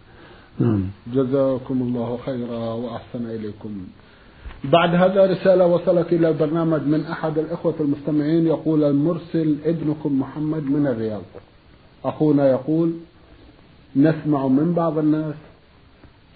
نعم. 0.58 0.84
جزاكم 1.14 1.82
الله 1.82 2.18
خيرا 2.26 2.72
وأحسن 2.72 3.26
إليكم. 3.26 3.86
بعد 4.64 4.94
هذا 4.94 5.26
رسالة 5.26 5.66
وصلت 5.66 6.12
إلى 6.12 6.28
البرنامج 6.28 6.82
من 6.82 7.00
أحد 7.00 7.38
الإخوة 7.38 7.74
المستمعين 7.80 8.46
يقول 8.46 8.84
المرسل 8.84 9.56
ابنكم 9.64 10.20
محمد 10.20 10.62
من 10.62 10.86
الرياض. 10.86 11.22
أخونا 12.04 12.48
يقول 12.50 12.92
نسمع 13.96 14.46
من 14.46 14.74
بعض 14.74 14.98
الناس 14.98 15.34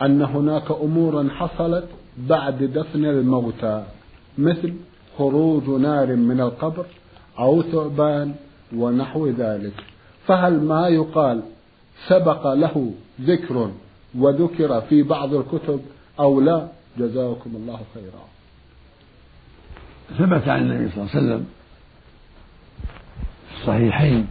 أن 0.02 0.22
هناك 0.22 0.70
أمورا 0.70 1.28
حصلت 1.28 1.84
بعد 2.28 2.62
دفن 2.62 3.04
الموتى 3.04 3.84
مثل 4.38 4.72
خروج 5.18 5.68
نار 5.68 6.16
من 6.16 6.40
القبر 6.40 6.86
أو 7.38 7.62
ثعبان 7.62 8.34
ونحو 8.76 9.28
ذلك. 9.28 9.84
فهل 10.26 10.60
ما 10.64 10.88
يقال 10.88 11.42
سبق 12.08 12.52
له 12.52 12.94
ذكر 13.20 13.70
وذكر 14.14 14.80
في 14.80 15.02
بعض 15.02 15.34
الكتب 15.34 15.80
أو 16.20 16.40
لا؟ 16.40 16.68
جزاكم 16.98 17.50
الله 17.56 17.80
خيرا. 17.94 18.24
ثبت 20.18 20.48
عن 20.48 20.62
النبي 20.62 20.90
صلى 20.90 21.02
الله 21.02 21.10
عليه 21.14 21.26
وسلم 21.26 21.46
في 23.48 23.60
الصحيحين 23.60 24.26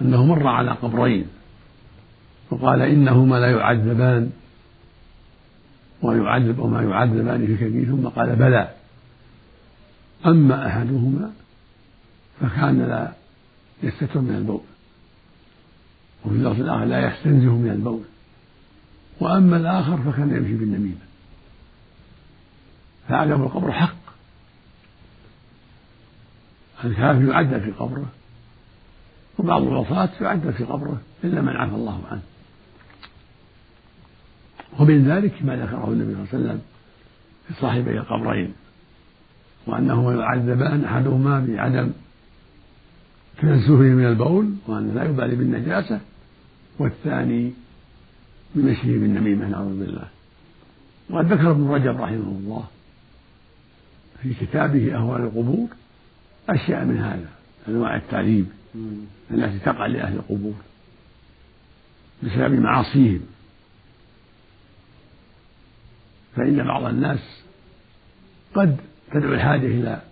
أنه 0.00 0.24
مر 0.24 0.46
على 0.46 0.70
قبرين 0.70 1.26
وقال 2.50 2.82
إنهما 2.82 3.36
لا 3.36 3.50
يعذبان 3.50 4.30
ويعذب 6.02 6.58
وما 6.58 6.82
يعذبان 6.82 7.46
في 7.46 7.56
كبير 7.56 7.86
ثم 7.86 8.08
قال 8.08 8.36
بلى. 8.36 8.68
أما 10.26 10.66
أحدهما 10.66 11.32
فكان 12.40 12.78
لا 12.78 13.12
يستتر 13.82 14.20
من 14.20 14.34
البول. 14.36 14.60
وفي 16.24 16.34
اللفظ 16.34 16.60
الآخر 16.60 16.84
لا 16.84 17.08
يستنزه 17.08 17.56
من 17.56 17.70
البول. 17.70 18.02
وأما 19.20 19.56
الآخر 19.56 20.12
فكان 20.12 20.36
يمشي 20.36 20.54
بالنميمة. 20.54 21.06
فعذاب 23.08 23.42
القبر 23.42 23.72
حق. 23.72 23.96
الكافر 26.84 27.24
يعذب 27.24 27.62
في 27.62 27.70
قبره. 27.70 28.06
وبعض 29.38 29.62
العصاة 29.62 30.08
يعذب 30.20 30.50
في 30.50 30.64
قبره 30.64 31.00
إلا 31.24 31.40
من 31.40 31.56
عفى 31.56 31.74
الله 31.74 32.02
عنه. 32.10 32.22
ومن 34.78 35.08
ذلك 35.08 35.42
ما 35.42 35.56
ذكره 35.56 35.88
النبي 35.88 36.14
صلى 36.14 36.22
الله 36.22 36.28
عليه 36.32 36.44
وسلم 36.44 36.62
في 37.48 37.54
صاحبي 37.60 37.98
القبرين. 37.98 38.52
وأنهما 39.66 40.14
يعذبان 40.14 40.84
أحدهما 40.84 41.40
بعدم 41.48 41.92
تنزهه 43.40 43.94
من 43.94 44.06
البول 44.06 44.54
وأنه 44.66 44.94
لا 44.94 45.04
يبالي 45.04 45.36
بالنجاسة 45.36 46.00
والثاني 46.78 47.52
بمشيه 48.54 48.98
بالنميمة 48.98 49.48
نعوذ 49.48 49.78
بالله. 49.78 50.08
وقد 51.10 51.32
ذكر 51.32 51.50
ابن 51.50 51.68
رجب 51.68 52.00
رحمه 52.00 52.38
الله 52.38 52.64
في 54.22 54.34
كتابه 54.34 54.94
أهوال 54.94 55.22
القبور 55.22 55.68
أشياء 56.48 56.84
من 56.84 56.98
هذا 56.98 57.28
أنواع 57.68 57.96
التعذيب 57.96 58.46
التي 59.30 59.58
تقع 59.58 59.86
لأهل 59.86 60.16
القبور 60.16 60.54
بسبب 62.22 62.60
معاصيهم. 62.60 63.20
فإن 66.36 66.64
بعض 66.64 66.84
الناس 66.84 67.18
قد 68.54 68.76
تدعو 69.12 69.32
الحاجة 69.32 69.66
إلى 69.66 70.02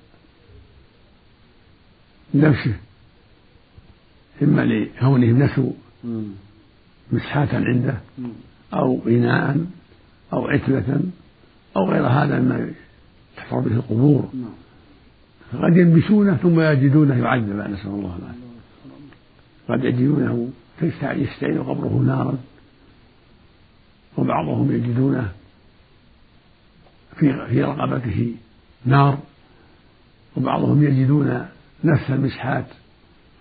نفسه 2.35 2.77
إما 4.43 4.63
لكونهم 4.65 5.43
نسوا 5.43 5.73
مسحاة 7.13 7.49
عنده 7.53 7.97
أو 8.75 9.09
إناء 9.09 9.67
أو 10.33 10.47
عتبة 10.47 11.01
أو 11.77 11.91
غير 11.91 12.07
هذا 12.07 12.41
مما 12.41 12.71
تحفر 13.37 13.61
به 13.61 13.73
القبور. 13.73 14.29
فقد 15.53 15.77
يلبسونه 15.77 16.37
ثم 16.37 16.61
يجدونه 16.61 17.17
يعذب 17.25 17.71
نسأل 17.71 17.91
الله 17.91 18.19
العافية. 18.19 18.45
قد 19.69 19.85
يجدونه 19.85 20.49
يستعين 21.03 21.63
قبره 21.63 22.03
نارا 22.07 22.39
وبعضهم 24.17 24.73
يجدونه 24.73 25.33
في 27.17 27.47
في 27.47 27.63
رقبته 27.63 28.35
نار 28.85 29.19
وبعضهم 30.37 30.83
يجدون 30.83 31.47
نفس 31.85 32.11
المسحات 32.11 32.67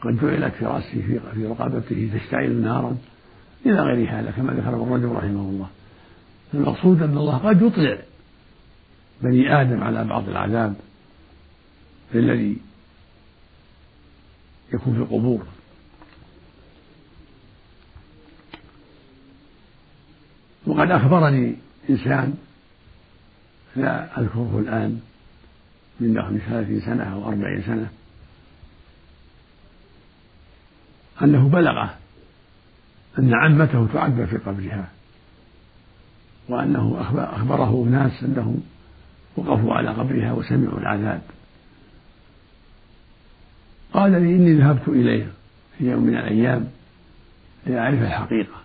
قد 0.04 0.20
جعلت 0.22 0.54
في 0.54 0.66
رأسه 0.66 0.92
في, 0.92 1.20
في 1.34 1.46
رقبته 1.46 2.10
تشتعل 2.14 2.62
نارا 2.62 2.98
إلى 3.66 3.82
غير 3.82 4.10
هذا 4.10 4.32
كما 4.32 4.54
ذكر 4.54 4.76
ابن 4.76 4.94
رجب 4.94 5.14
رحمه 5.14 5.50
الله. 5.50 5.68
المقصود 6.54 7.02
أن 7.02 7.18
الله 7.18 7.38
قد 7.38 7.62
يطلع 7.62 7.98
بني 9.22 9.62
آدم 9.62 9.84
على 9.84 10.04
بعض 10.04 10.30
العذاب 10.30 10.76
الذي 12.16 12.58
يكون 14.74 14.94
في 14.94 15.00
القبور. 15.00 15.46
وقد 20.68 20.92
أخبرني 20.92 21.56
إنسان 21.90 22.34
لا 23.76 24.20
أذكره 24.20 24.60
الآن 24.60 25.00
من 26.00 26.14
داخل 26.14 26.40
ثلاثين 26.50 26.82
سنة 26.82 27.04
أو 27.04 27.30
أربعين 27.30 27.62
سنة 27.62 27.90
أنه 31.22 31.50
بلغه 31.50 31.96
أن 33.20 33.34
عمته 33.34 33.88
تعذب 33.94 34.26
في 34.26 34.38
قبرها 34.38 34.90
وأنه 36.50 37.02
أخبره 37.18 37.88
ناس 37.92 38.24
أنهم 38.24 38.64
وقفوا 39.38 39.74
على 39.74 39.90
قبرها 39.90 40.34
وسمعوا 40.34 40.80
العذاب. 40.80 41.22
قال 43.94 44.12
لي 44.12 44.18
إني 44.18 44.54
ذهبت 44.54 44.88
إليه 44.88 45.28
في 45.78 45.92
يوم 45.92 46.04
من 46.04 46.16
الأيام 46.18 46.68
لأعرف 47.68 48.02
الحقيقة. 48.02 48.56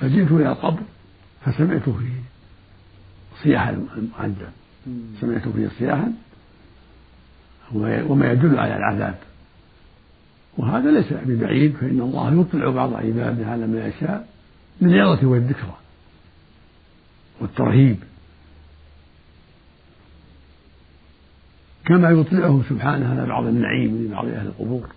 فجئت 0.00 0.32
إلى 0.32 0.48
القبر 0.48 0.82
فسمعت 1.44 1.88
فيه 1.88 2.22
صياح 3.42 3.68
المعذب 3.68 4.52
سمعت 5.20 5.48
فيه 5.48 5.68
صياحا 5.78 6.12
وما 7.74 8.32
يدل 8.32 8.58
على 8.58 8.76
العذاب. 8.76 9.18
وهذا 10.56 10.90
ليس 10.90 11.12
ببعيد 11.12 11.76
فإن 11.76 12.00
الله 12.00 12.40
يطلع 12.40 12.70
بعض 12.70 12.94
عباده 12.94 13.46
على 13.46 13.66
ما 13.66 13.86
يشاء 13.86 14.28
من 14.80 14.94
العظة 14.94 15.26
والذكرى 15.26 15.76
والترهيب. 17.40 17.96
كما 21.84 22.10
يطلعه 22.10 22.62
سبحانه 22.68 23.10
على 23.10 23.26
بعض 23.26 23.46
النعيم 23.46 24.04
لبعض 24.04 24.26
أهل 24.26 24.46
القبور. 24.46 24.88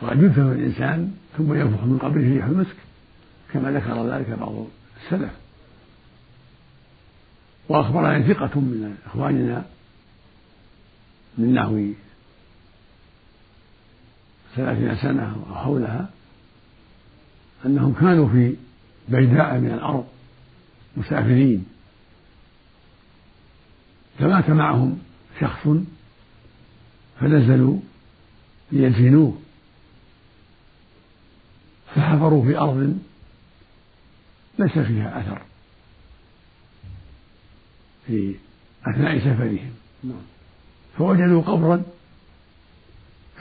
فقد 0.00 0.22
يدفن 0.22 0.52
الإنسان 0.52 1.14
ثم 1.38 1.54
ينفخ 1.54 1.84
من 1.84 1.98
قبره 1.98 2.34
ريح 2.34 2.44
المسك 2.44 2.76
كما 3.52 3.70
ذكر 3.70 4.06
ذلك 4.06 4.30
بعض 4.30 4.66
السلف. 5.04 5.30
وأخبرنا 7.68 8.22
ثقة 8.22 8.60
من 8.60 8.96
إخواننا 9.06 9.64
من 11.38 11.54
نحو 11.54 11.92
ثلاثين 14.56 14.96
سنة 14.96 15.36
أو 15.50 15.54
حولها 15.54 16.10
أنهم 17.66 17.92
كانوا 17.92 18.28
في 18.28 18.56
بيداء 19.08 19.58
من 19.58 19.70
الأرض 19.70 20.06
مسافرين. 20.96 21.66
فمات 24.18 24.50
معهم 24.50 24.98
شخص 25.40 25.68
فنزلوا 27.20 27.78
ليدفنوه 28.72 29.38
فحفروا 31.94 32.44
في 32.44 32.58
أرض 32.58 32.98
ليس 34.58 34.78
فيها 34.78 35.20
أثر 35.20 35.42
في 38.06 38.34
أثناء 38.86 39.18
سفرهم. 39.18 39.70
نعم. 40.04 40.22
فوجدوا 40.98 41.42
قبرا 41.42 41.82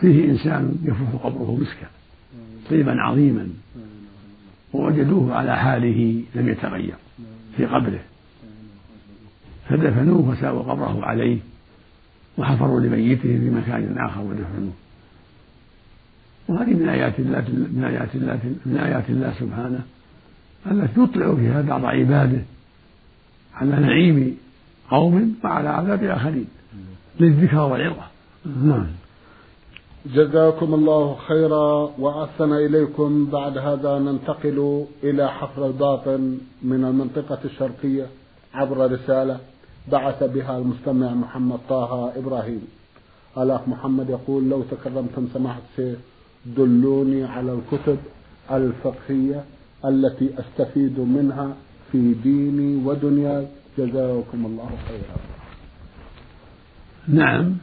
فيه 0.02 0.32
إنسان 0.32 0.76
يفوح 0.84 1.24
قبره 1.24 1.58
مسكا 1.62 1.88
طيبا 2.70 3.02
عظيما 3.02 3.50
ووجدوه 4.74 5.36
على 5.36 5.58
حاله 5.58 6.24
لم 6.36 6.50
يتغير 6.50 6.96
في 7.58 7.66
قبره. 7.66 8.00
فدفنوه 9.70 10.30
وساووا 10.30 10.64
قبره 10.64 11.06
عليه 11.06 11.38
وحفروا 12.38 12.80
لميته 12.80 13.22
في 13.22 13.50
مكان 13.50 13.98
آخر 13.98 14.22
ودفنوه. 14.22 14.74
وهذه 16.48 16.74
من 16.74 16.90
آيات 16.90 17.20
الله 17.20 17.44
من 17.74 17.84
آيات 17.84 18.16
الله 18.16 18.40
من 18.66 18.78
آيات 18.78 19.10
الله 19.10 19.34
سبحانه 19.40 19.84
التي 20.72 21.02
يطلع 21.02 21.36
فيها 21.36 21.62
بعض 21.62 21.86
عباده 21.86 22.42
على 23.54 23.72
نعيم 23.72 24.38
قوم 24.90 25.36
وعلى 25.44 25.70
عذاب 25.70 26.04
آخرين 26.04 26.48
للذكرى 27.20 27.60
والعظة. 27.60 28.08
نعم. 28.64 28.88
جزاكم 30.14 30.74
الله 30.74 31.16
خيرا 31.28 31.92
وأحسن 32.00 32.54
إليكم. 32.54 33.26
بعد 33.26 33.58
هذا 33.58 34.00
ننتقل 34.00 34.86
إلى 35.04 35.32
حفر 35.32 35.68
الباطن 35.68 36.38
من 36.64 36.86
المنطقة 36.86 37.40
الشرقية 37.46 38.08
عبر 38.54 38.92
رسالة 38.92 39.38
بعث 39.92 40.24
بها 40.24 40.58
المستمع 40.58 41.14
محمد 41.14 41.60
طه 41.70 42.12
إبراهيم. 42.18 42.68
الأخ 43.38 43.68
محمد 43.68 44.10
يقول 44.10 44.50
لو 44.50 44.64
تكرمتم 44.72 45.28
سماحة 45.34 45.62
الشيخ 45.72 45.98
دلوني 46.46 47.24
على 47.24 47.54
الكتب 47.54 47.98
الفقهية 48.52 49.44
التي 49.86 50.30
أستفيد 50.40 51.00
منها 51.00 51.56
في 51.92 52.14
ديني 52.14 52.86
ودنياي. 52.86 53.48
جزاكم 53.78 54.46
الله 54.46 54.70
خيرا. 54.88 55.18
نعم 57.08 57.56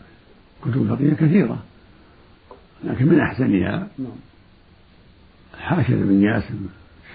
كتب 0.62 0.88
فقهية 0.88 1.14
كثيرة. 1.14 1.58
لكن 2.84 3.06
من 3.06 3.20
أحسنها؟ 3.20 3.88
نعم. 3.98 4.12
حاشد 5.60 5.94
بن 5.94 6.22
ياسم 6.22 6.66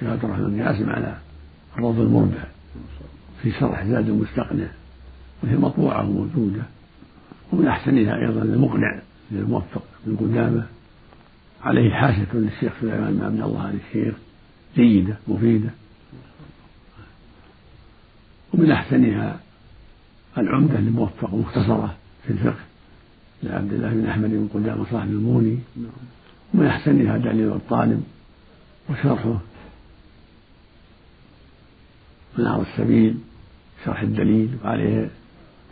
عبد 0.01 0.25
الرحمن 0.25 0.47
بن 0.47 0.59
ياسم 0.59 0.89
على 0.89 1.17
الروض 1.75 1.99
المربع 1.99 2.43
في 3.41 3.51
شرح 3.51 3.85
زاد 3.85 4.09
المستقنع 4.09 4.67
وهي 5.43 5.55
مطبوعة 5.55 6.09
وموجودة 6.09 6.63
ومن 7.51 7.67
أحسنها 7.67 8.15
أيضا 8.15 8.41
المقنع 8.41 9.01
للموفق 9.31 9.83
بن 10.05 10.15
قدامة 10.15 10.65
عليه 11.63 11.93
حاشة 11.93 12.27
للشيخ 12.33 12.73
سليمان 12.81 13.13
بن 13.13 13.23
عبد 13.23 13.41
الله 13.41 13.69
آل 13.69 13.79
الشيخ 13.87 14.15
جيدة 14.75 15.17
مفيدة. 15.27 15.69
ومن 18.53 18.71
أحسنها 18.71 19.39
العمدة 20.37 20.79
الموفق 20.79 21.33
مختصرة 21.33 21.95
في 22.23 22.33
الفقه. 22.33 22.66
لعبد 23.43 23.73
الله 23.73 23.89
بن 23.89 24.05
أحمد 24.05 24.29
بن 24.29 24.47
قدامة 24.53 24.85
صاحب 24.91 25.09
الموني 25.09 25.59
ومن 26.53 26.65
أحسنها 26.65 27.17
دليل 27.17 27.51
الطالب 27.51 28.03
وشرحه 28.89 29.39
منار 32.37 32.61
السبيل 32.61 33.15
شرح 33.85 34.01
الدليل 34.01 34.49
وعليه 34.63 35.09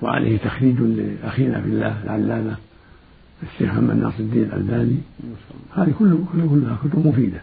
وعليه 0.01 0.37
تخريج 0.37 0.79
لأخينا 0.81 1.61
في 1.61 1.67
الله 1.67 2.03
العلامة 2.03 2.57
الشيخ 3.43 3.69
محمد 3.73 3.95
ناصر 3.95 4.19
الدين 4.19 4.43
الألباني. 4.43 4.97
هذه 5.75 5.93
كلها 5.99 6.17
كلها 6.49 6.77
كتب 6.83 7.07
مفيدة. 7.07 7.41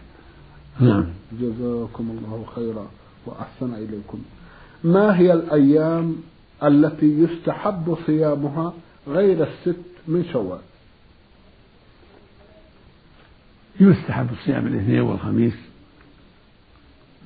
نعم. 0.79 1.05
جزاكم 1.41 2.17
الله 2.17 2.45
خيرا 2.55 2.87
وأحسن 3.25 3.73
إليكم. 3.73 4.19
ما 4.83 5.17
هي 5.19 5.33
الأيام 5.33 6.15
التي 6.63 7.19
يستحب 7.19 7.97
صيامها 8.05 8.73
غير 9.07 9.47
الست 9.47 9.92
من 10.07 10.29
شوال. 10.31 10.59
يستحب 13.79 14.29
صيام 14.45 14.67
الاثنين 14.67 15.01
والخميس 15.01 15.53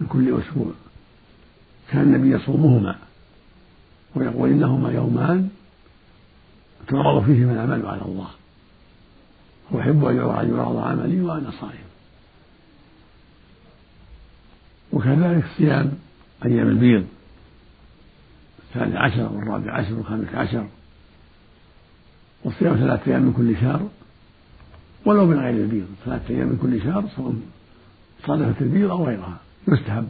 من 0.02 0.08
كل 0.08 0.42
أسبوع. 0.42 0.72
كان 1.90 2.02
النبي 2.02 2.32
يصومهما 2.32 2.96
ويقول 4.16 4.50
إنهما 4.50 4.92
يومان 4.92 5.50
تعرض 6.88 7.26
فيهما 7.26 7.52
العمل 7.54 7.86
على 7.86 8.02
الله. 8.02 8.30
وأحب 9.72 10.06
أن 10.06 10.18
يعرض 10.18 10.78
عملي 10.78 11.22
وأنا 11.22 11.52
صائم. 11.52 11.88
وكذلك 14.94 15.46
صيام 15.58 15.92
أيام 16.46 16.68
البيض. 16.68 17.08
الثالث 18.60 18.96
عشر 18.96 19.34
والرابع 19.34 19.74
عشر 19.74 19.94
والخامس 19.94 20.28
عشر. 20.34 20.68
وصيام 22.58 22.76
ثلاثة 22.76 23.12
أيام 23.12 23.22
من 23.22 23.34
كل 23.34 23.56
شهر 23.62 23.90
ولو 25.06 25.26
من 25.26 25.40
غير 25.40 25.50
البيض 25.50 25.88
ثلاثة 26.06 26.36
أيام 26.36 26.48
من 26.48 26.58
كل 26.58 26.82
شهر 26.82 27.06
صوم 27.16 27.44
صدقة 28.24 28.56
البيض 28.62 28.92
أو 28.92 29.06
غيرها 29.06 29.38
يستحب 29.68 30.08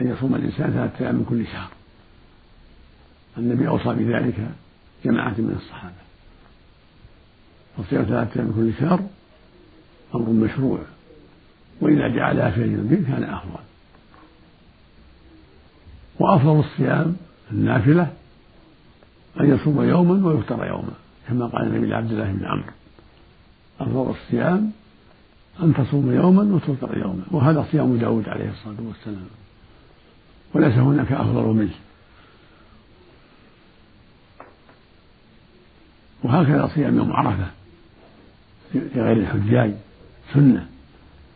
أن 0.00 0.08
يصوم 0.08 0.34
الإنسان 0.34 0.70
ثلاثة 0.70 1.04
أيام 1.04 1.14
من 1.14 1.24
كل 1.24 1.46
شهر. 1.46 1.70
النبي 3.38 3.68
أوصى 3.68 3.94
بذلك 3.94 4.50
جماعة 5.04 5.34
من 5.38 5.58
الصحابة. 5.62 5.94
فصيام 7.78 8.04
ثلاثة 8.04 8.36
أيام 8.36 8.46
من 8.46 8.54
كل 8.54 8.80
شهر 8.80 9.00
أمر 10.14 10.28
مشروع 10.30 10.78
وإذا 11.80 12.08
جعلها 12.08 12.50
في 12.50 12.64
أيام 12.64 12.74
البيض 12.74 13.06
كان 13.06 13.24
أفضل. 13.24 13.62
وأفضل 16.18 16.60
الصيام 16.60 17.16
النافلة 17.50 18.12
أن 19.40 19.54
يصوم 19.54 19.82
يوما 19.82 20.28
ويفطر 20.28 20.66
يوما 20.66 20.92
كما 21.28 21.46
قال 21.46 21.66
النبي 21.66 21.86
لعبد 21.86 22.10
الله 22.10 22.32
بن 22.32 22.44
عمرو. 22.44 22.72
أفضل 23.80 24.10
الصيام 24.10 24.72
أن 25.62 25.74
تصوم 25.74 26.12
يوما 26.12 26.54
وتفطر 26.54 26.98
يوما 26.98 27.22
وهذا 27.30 27.66
صيام 27.72 27.96
داود 27.96 28.28
عليه 28.28 28.50
الصلاة 28.50 28.86
والسلام. 28.88 29.26
وليس 30.54 30.74
هناك 30.74 31.12
أفضل 31.12 31.46
منه. 31.46 31.74
وهكذا 36.22 36.70
صيام 36.74 36.96
يوم 36.96 37.12
عرفة 37.12 37.50
لغير 38.74 39.16
الحجاج 39.16 39.74
سنة 40.34 40.68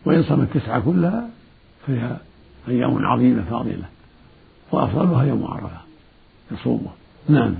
وإن 0.05 0.23
صام 0.23 0.41
التسعة 0.41 0.81
كلها 0.81 1.29
فهي 1.87 2.17
أيام 2.69 3.07
عظيمة 3.07 3.45
فاضلة 3.51 3.89
وأفضلها 4.73 5.25
يوم 5.25 5.47
عرفة 5.47 5.81
يصومه. 6.53 6.91
نعم. 7.29 7.55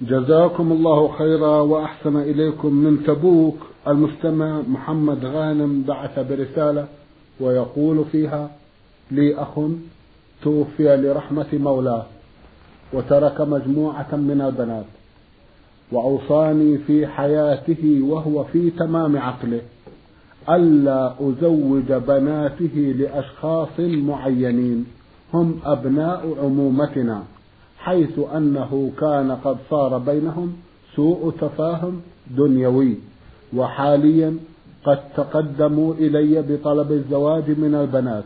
جزاكم 0.00 0.72
الله 0.72 1.08
خيرا 1.18 1.60
وأحسن 1.60 2.16
إليكم 2.16 2.74
من 2.74 3.04
تبوك. 3.06 3.56
المستمع 3.88 4.60
محمد 4.68 5.24
غانم 5.24 5.82
بعث 5.82 6.18
برسالة 6.18 6.86
ويقول 7.40 8.04
فيها 8.12 8.50
لي 9.10 9.34
أخ 9.34 9.60
توفي 10.42 10.96
لرحمة 10.96 11.46
مولاه 11.52 12.06
وترك 12.92 13.40
مجموعة 13.40 14.16
من 14.16 14.40
البنات 14.40 14.84
وأوصاني 15.92 16.78
في 16.78 17.06
حياته 17.06 18.00
وهو 18.02 18.44
في 18.44 18.70
تمام 18.70 19.16
عقله 19.16 19.60
ألا 20.50 21.14
أزوج 21.20 21.92
بناته 21.92 22.94
لأشخاص 22.98 23.80
معينين. 23.80 24.86
هم 25.34 25.58
أبناء 25.64 26.36
عمومتنا. 26.42 27.22
حيث 27.84 28.18
أنه 28.36 28.92
كان 29.00 29.32
قد 29.44 29.56
صار 29.70 29.98
بينهم 29.98 30.56
سوء 30.96 31.32
تفاهم 31.40 32.00
دنيوي 32.30 32.94
وحاليا 33.56 34.36
قد 34.84 35.00
تقدموا 35.16 35.94
إلي 35.94 36.42
بطلب 36.42 36.92
الزواج 36.92 37.50
من 37.50 37.74
البنات. 37.74 38.24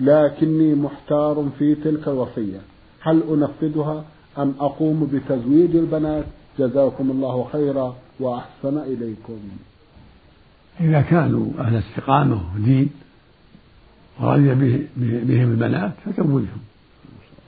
لكني 0.00 0.74
محتار 0.74 1.48
في 1.58 1.74
تلك 1.74 2.08
الوصية. 2.08 2.60
هل 3.00 3.22
أنفذها 3.32 4.04
أم 4.38 4.54
أقوم 4.60 5.10
بتزويج 5.12 5.76
البنات؟ 5.76 6.24
جزاكم 6.58 7.10
الله 7.10 7.48
خيرا 7.52 7.96
وأحسن 8.20 8.78
إليكم. 8.78 9.38
إذا 10.80 11.00
كانوا 11.00 11.46
أهل 11.58 11.76
استقامة 11.76 12.40
ودين 12.56 12.90
ورضي 14.20 14.54
بهم 14.96 15.50
البنات 15.50 15.92
فزوجهم 16.04 16.62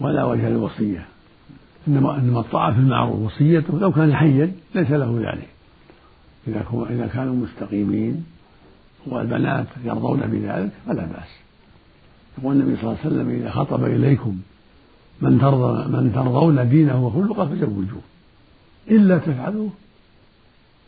ولا 0.01 0.25
وجه 0.25 0.49
للوصية. 0.49 1.07
إنما 1.89 2.19
إنما 2.19 2.41
الطاعة 2.41 2.73
في 2.73 2.79
المعروف 2.79 3.21
وصيته 3.21 3.79
لو 3.79 3.93
كان 3.93 4.15
حيا 4.15 4.53
ليس 4.75 4.91
له 4.91 5.19
ذلك. 5.19 5.49
إذا 6.49 6.65
إذا 6.91 7.07
كانوا 7.07 7.35
مستقيمين 7.35 8.25
والبنات 9.07 9.67
يرضون 9.85 10.21
بذلك 10.21 10.73
فلا 10.87 11.05
بأس. 11.05 11.29
يقول 12.39 12.57
النبي 12.57 12.77
صلى 12.77 12.85
الله 12.85 12.99
عليه 13.05 13.15
وسلم 13.15 13.31
إذا 13.31 13.51
خطب 13.51 13.85
إليكم 13.85 14.39
من 15.21 15.41
ترضى 15.41 15.89
من 15.89 16.13
ترضون 16.15 16.69
دينه 16.69 17.07
وخلقه 17.07 17.47
فزوجوه 17.47 18.03
إلا 18.91 19.19
تفعلوه. 19.19 19.71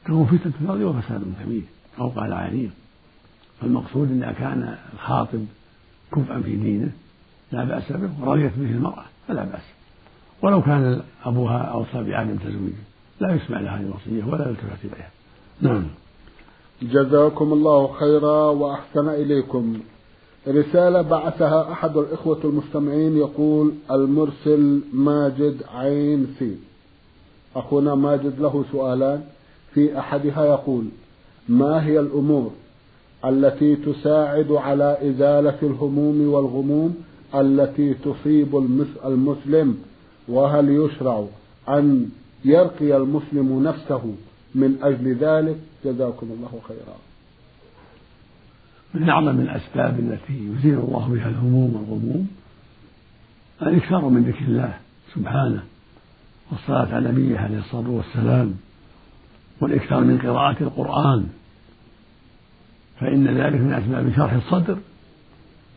تكون 0.04 0.26
فتنة 0.26 0.52
في 0.52 0.64
الأرض 0.64 0.80
وفساد 0.80 1.22
كبير. 1.44 1.62
أو 2.00 2.08
قال 2.08 2.32
عريض 2.32 2.70
فالمقصود 3.60 4.10
إذا 4.10 4.32
كان 4.32 4.76
الخاطب 4.94 5.46
كفءا 6.12 6.40
في 6.40 6.56
دينه 6.56 6.90
لا 7.52 7.64
بأس 7.64 7.92
به 7.92 8.10
ورضيت 8.20 8.52
به 8.56 8.70
المرأة 8.70 9.04
فلا 9.28 9.44
بأس. 9.44 9.62
ولو 10.42 10.62
كان 10.62 11.00
أبوها 11.24 11.58
أوصى 11.58 12.10
بعدم 12.10 12.36
تزويجه 12.36 12.88
لا 13.20 13.34
يسمع 13.34 13.60
لها 13.60 13.80
الوصية 13.80 14.24
ولا 14.24 14.48
يلتفت 14.48 14.84
إليها. 14.84 15.10
نعم. 15.60 15.84
جزاكم 16.82 17.52
الله 17.52 17.92
خيرا 17.92 18.50
وأحسن 18.50 19.08
إليكم. 19.08 19.78
رسالة 20.48 21.02
بعثها 21.02 21.72
أحد 21.72 21.96
الإخوة 21.96 22.40
المستمعين 22.44 23.16
يقول 23.16 23.72
المرسل 23.90 24.80
ماجد 24.92 25.62
عين 25.74 26.34
سي 26.38 26.56
أخونا 27.56 27.94
ماجد 27.94 28.40
له 28.40 28.64
سؤالان. 28.72 29.24
في 29.74 29.98
أحدها 29.98 30.44
يقول 30.44 30.84
ما 31.48 31.86
هي 31.86 32.00
الأمور 32.00 32.50
التي 33.24 33.76
تساعد 33.76 34.52
على 34.52 35.10
إزالة 35.10 35.58
الهموم 35.62 36.28
والغموم 36.28 36.96
التي 37.34 37.94
تصيب 37.94 38.56
المسلم 39.04 39.78
وهل 40.28 40.68
يشرع 40.68 41.26
أن 41.68 42.10
يرقي 42.44 42.96
المسلم 42.96 43.62
نفسه 43.62 44.14
من 44.54 44.78
أجل 44.82 45.14
ذلك؟ 45.14 45.56
جزاكم 45.84 46.26
الله 46.26 46.60
خيرا. 46.68 46.96
من 48.94 49.08
أعظم 49.08 49.40
الأسباب 49.40 49.98
التي 50.00 50.32
يزيل 50.32 50.78
الله 50.78 51.08
بها 51.08 51.28
الهموم 51.28 51.74
والغموم 51.74 52.28
الإكثار 53.62 54.08
من 54.08 54.22
ذكر 54.22 54.44
الله 54.44 54.74
سبحانه 55.14 55.62
والصلاة 56.50 56.94
على 56.94 57.08
نبيه 57.08 57.38
عليه 57.38 57.58
الصلاة 57.58 57.90
والسلام 57.90 58.54
والإكثار 59.60 60.00
من 60.04 60.18
قراءة 60.18 60.62
القرآن 60.62 61.26
فإن 63.00 63.28
ذلك 63.28 63.60
من 63.60 63.72
أسباب 63.72 64.12
شرح 64.16 64.32
الصدر 64.32 64.78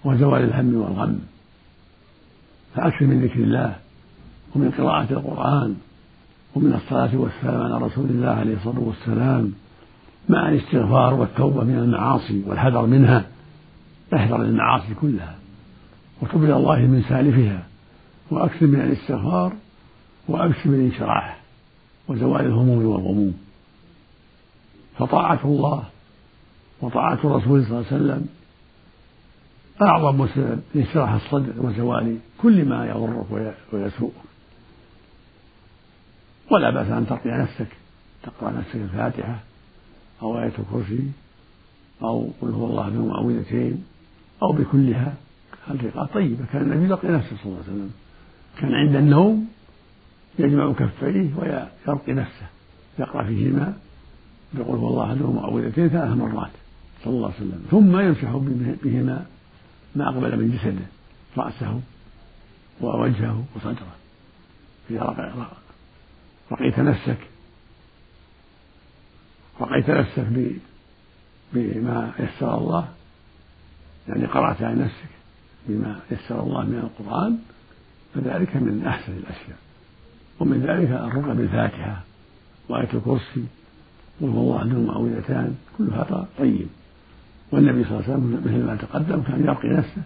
وزوال 0.05 0.43
الهم 0.43 0.75
والغم. 0.75 1.19
فأكثر 2.75 3.05
من 3.05 3.21
ذكر 3.21 3.39
الله 3.39 3.75
ومن 4.55 4.71
قراءة 4.71 5.13
القرآن 5.13 5.75
ومن 6.55 6.73
الصلاة 6.73 7.17
والسلام 7.17 7.62
على 7.62 7.86
رسول 7.86 8.10
الله 8.10 8.29
عليه 8.29 8.53
الصلاة 8.53 8.79
والسلام 8.79 9.53
مع 10.29 10.49
الاستغفار 10.49 11.13
والتوبة 11.13 11.63
من 11.63 11.77
المعاصي 11.77 12.43
والحذر 12.47 12.86
منها 12.86 13.25
احذر 14.13 14.41
المعاصي 14.41 14.93
كلها 15.01 15.36
وتب 16.21 16.43
إلى 16.43 16.55
الله 16.55 16.79
من 16.79 17.03
سالفها 17.10 17.63
وأكثر 18.31 18.67
من 18.67 18.81
الاستغفار 18.81 19.53
وأكثر 20.27 20.69
من 20.69 20.75
الانشراح 20.75 21.41
وزوال 22.07 22.45
الهموم 22.45 22.86
والغموم. 22.86 23.34
فطاعة 24.97 25.39
الله 25.45 25.84
وطاعة 26.81 27.19
الرسول 27.23 27.65
صلى 27.65 27.79
الله 27.79 27.86
عليه 27.91 27.95
وسلم 27.95 28.27
أعظم 29.81 30.27
سبب 30.27 30.59
لانشراح 30.75 31.11
الصدر 31.11 31.53
وزوال 31.57 32.17
كل 32.41 32.65
ما 32.65 32.85
يضرك 32.85 33.55
ويسوءك 33.73 34.13
ولا 36.51 36.69
بأس 36.69 36.87
أن 36.87 37.07
ترقي 37.07 37.29
نفسك. 37.29 37.67
تقرأ 38.23 38.51
نفسك 38.51 38.75
الفاتحة 38.75 39.39
أو 40.21 40.39
آية 40.39 40.53
الكرسي 40.59 41.11
أو 42.01 42.29
قل 42.41 42.49
هو 42.49 42.65
الله 42.65 42.89
بمعوذتين 42.89 43.83
أو 44.43 44.51
بكلها. 44.51 45.13
الرقاء 45.71 46.05
طيبة 46.05 46.45
كان 46.53 46.61
النبي 46.61 46.85
يلقي 46.85 47.07
نفسه 47.07 47.35
صلى 47.43 47.45
الله 47.45 47.63
عليه 47.63 47.73
وسلم. 47.73 47.91
كان 48.59 48.73
عند 48.73 48.95
النوم 48.95 49.47
يجمع 50.39 50.73
كفيه 50.73 51.29
ويرقي 51.37 52.13
نفسه. 52.13 52.45
يقرأ 52.99 53.23
فيهما 53.23 53.73
يقول 54.53 54.79
هو 54.79 54.87
الله 54.87 55.13
له 55.13 55.31
معوذتين 55.31 55.87
ثلاث 55.87 56.17
مرات 56.17 56.51
صلى 57.03 57.13
الله 57.13 57.27
عليه 57.27 57.47
وسلم. 57.47 57.65
ثم 57.71 57.99
يمسح 57.99 58.35
بهما 58.83 59.25
ما 59.95 60.10
أقبل 60.10 60.38
من 60.38 60.51
جسده. 60.51 60.86
رأسه 61.38 61.82
ووجهه. 62.82 63.45
وصدره. 63.56 63.95
إذا 64.89 65.51
رقيت 66.51 66.80
نفسك. 66.80 67.17
رقيت 69.62 69.89
نفسك 69.89 70.25
بما 71.54 72.12
يسر 72.19 72.58
الله. 72.58 72.88
يعني 74.08 74.25
قرأت 74.25 74.62
على 74.62 74.75
نفسك 74.75 75.10
بما 75.67 75.99
يسر 76.12 76.43
الله 76.43 76.63
من 76.63 76.77
القرآن. 76.77 77.38
فذلك 78.13 78.56
من 78.56 78.84
أحسن 78.88 79.12
الأشياء. 79.12 79.58
ومن 80.39 80.62
ذلك 80.62 80.89
الرقى 80.89 81.36
بالفاتحة 81.38 82.04
وآية 82.69 82.93
الكرسي. 82.93 83.45
وهو 84.21 84.62
الله 84.62 84.80
معوذتان 84.80 85.58
كل 85.77 85.84
هذا 85.84 86.27
طيب. 86.39 86.67
والنبي 87.51 87.83
صلى 87.83 87.91
الله 87.91 88.03
عليه 88.03 88.13
وسلم 88.13 88.41
مثل 88.45 88.65
ما 88.65 88.75
تقدم 88.75 89.21
كان 89.21 89.43
يرقي 89.43 89.69
نفسه 89.69 90.01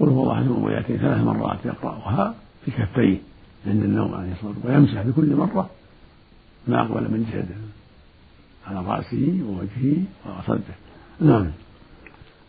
قل 0.00 0.08
هو 0.08 0.22
الله 0.22 0.52
معوذتين 0.52 0.96
ثلاث 0.96 1.20
مرات 1.24 1.58
يقرأها 1.64 2.34
في 2.64 2.70
كفيه 2.70 3.18
عند 3.66 3.82
النوم 3.82 4.14
عليه 4.14 4.32
الصلاة 4.32 4.52
والسلام 4.54 4.82
ويمسح 4.82 5.02
بكل 5.02 5.36
مرة 5.36 5.70
ما 6.68 6.80
أقبل 6.80 7.02
من 7.02 7.26
جسده 7.32 7.56
على 8.66 8.86
رأسه 8.88 9.40
ووجهه 9.48 10.02
وصدره. 10.38 10.76
نعم. 11.20 11.50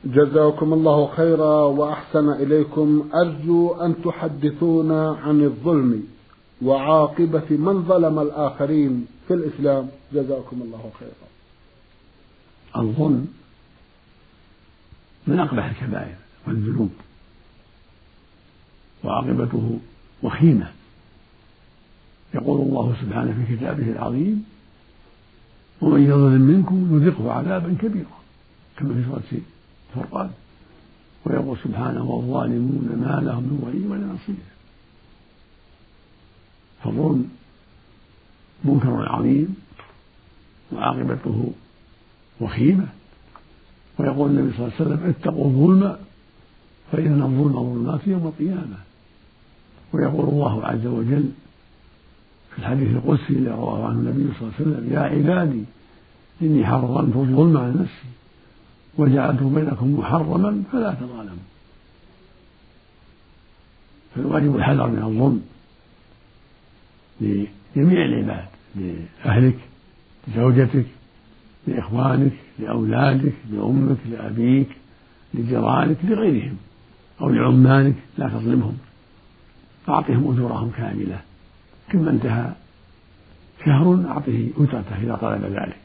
جزاكم 0.05 0.73
الله 0.73 1.07
خيرا 1.07 1.61
وأحسن 1.61 2.29
إليكم. 2.29 3.09
أرجو 3.13 3.73
أن 3.73 3.95
تحدثونا 4.03 5.17
عن 5.23 5.41
الظلم 5.43 6.03
وعاقبة 6.61 7.49
من 7.49 7.83
ظلم 7.83 8.19
الآخرين 8.19 9.05
في 9.27 9.33
الإسلام. 9.33 9.87
جزاكم 10.13 10.61
الله 10.61 10.91
خيرا. 10.99 11.34
الظلم 12.77 13.27
من 15.27 15.39
أقبح 15.39 15.65
الكبائر 15.65 16.15
والذنوب 16.47 16.91
وعاقبته 19.03 19.79
وخيمة. 20.23 20.71
يقول 22.33 22.61
الله 22.61 22.95
سبحانه 23.01 23.45
في 23.45 23.55
كتابه 23.55 23.91
العظيم 23.91 24.45
ومن 25.81 26.03
يظلم 26.03 26.41
منكم 26.41 26.97
نذقه 26.97 27.31
عذابا 27.31 27.75
كبيرا 27.81 28.19
كما 28.77 28.93
في 28.93 29.03
سورة 29.05 29.41
الفرقان. 29.89 30.31
ويقول 31.25 31.57
سبحانه 31.63 32.03
والظالمون 32.03 33.03
ما 33.05 33.21
لهم 33.23 33.43
من 33.43 33.59
ولي 33.63 33.87
ولا 33.87 34.13
نصير. 34.13 34.35
فالظلم 36.83 37.29
منكر 38.63 39.09
عظيم 39.09 39.55
وعاقبته 40.71 41.53
وخيمة. 42.41 42.87
ويقول 43.99 44.29
النبي 44.29 44.57
صلى 44.57 44.65
الله 44.65 44.75
عليه 44.79 44.85
وسلم 44.85 45.09
اتقوا 45.09 45.45
الظلم 45.45 45.97
فإن 46.91 47.21
الظلم 47.21 47.73
ظلمات 47.73 48.07
يوم 48.07 48.27
القيامة. 48.27 48.77
ويقول 49.93 50.29
الله 50.29 50.65
عز 50.65 50.85
وجل 50.85 51.29
في 52.51 52.59
الحديث 52.59 52.89
القدسي 52.89 53.29
الذي 53.29 53.49
رواه 53.49 53.87
عنه 53.87 53.99
النبي 53.99 54.33
صلى 54.39 54.41
الله 54.41 54.53
عليه 54.59 54.69
وسلم 54.69 54.93
يا 54.93 54.99
عبادي 54.99 55.63
إني 56.41 56.65
حرمت 56.65 57.15
الظلم 57.15 57.57
على 57.57 57.73
نفسي 57.73 58.07
وجعلته 58.97 59.49
بينكم 59.49 59.99
محرما 59.99 60.63
فلا 60.71 60.93
تظالموا. 60.93 61.45
فالواجب 64.15 64.55
الحذر 64.55 64.87
من 64.87 65.03
الظلم 65.03 65.41
لجميع 67.21 68.05
العباد 68.05 68.45
لأهلك 68.75 69.59
لزوجتك 70.27 70.85
لإخوانك 71.67 72.33
لأولادك 72.59 73.33
لأمك 73.51 73.97
لأبيك 74.11 74.69
لجيرانك 75.33 75.97
لغيرهم 76.03 76.57
أو 77.21 77.29
لعمالك 77.29 77.95
لا 78.17 78.29
تظلمهم. 78.29 78.77
أعطهم 79.89 80.33
أجورهم 80.33 80.71
كاملة. 80.77 81.21
ثم 81.91 82.09
انتهى 82.09 82.51
شهر 83.65 84.03
أعطه 84.07 84.49
أجرته 84.57 85.03
إذا 85.03 85.15
طلب 85.15 85.43
ذلك. 85.43 85.77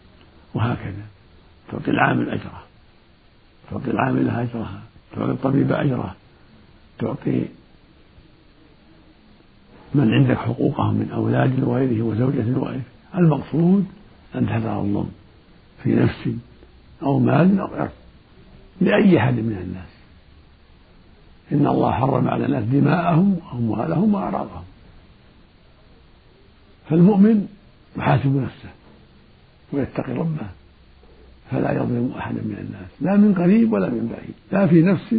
وهكذا. 0.54 1.06
تعطي 1.72 1.90
العامل 1.90 2.30
أجره. 2.30 2.62
تعطي 3.70 3.90
العاملة 3.90 4.42
أجرها. 4.42 4.82
تعطي 5.16 5.30
الطبيب 5.30 5.72
أجره. 5.72 6.14
تعطي 6.98 7.44
من 9.94 10.14
عندك 10.14 10.36
حقوقهم 10.36 10.94
من 10.94 11.10
أولاد 11.10 11.62
وغيره 11.62 12.02
وزوجة 12.02 12.58
وغيره. 12.58 12.82
المقصود 13.14 13.86
أن 14.34 14.46
تحذر 14.46 14.80
الظلم. 14.80 15.10
في 15.82 15.94
نفس 15.94 16.28
أو 17.02 17.18
مال 17.18 17.60
أو 17.60 17.66
عرض. 17.66 17.90
لأي 18.80 19.18
أحد 19.18 19.34
من 19.34 19.58
الناس. 19.62 19.90
إن 21.52 21.66
الله 21.66 21.92
حرم 21.92 22.28
على 22.28 22.46
الناس 22.46 22.64
دماءهم 22.64 23.38
وأموالهم 23.38 24.14
وأعراضهم. 24.14 24.64
فالمؤمن 26.88 27.46
يحاسب 27.96 28.36
نفسه 28.36 28.70
ويتقي 29.72 30.12
ربه. 30.12 30.46
فلا 31.50 31.72
يظلم 31.72 32.14
أحدا 32.18 32.40
من 32.42 32.56
الناس. 32.58 32.90
لا 33.00 33.16
من 33.16 33.34
قريب 33.34 33.72
ولا 33.72 33.88
من 33.88 34.08
بعيد. 34.12 34.34
لا 34.52 34.66
في 34.66 34.82
نفس 34.82 35.14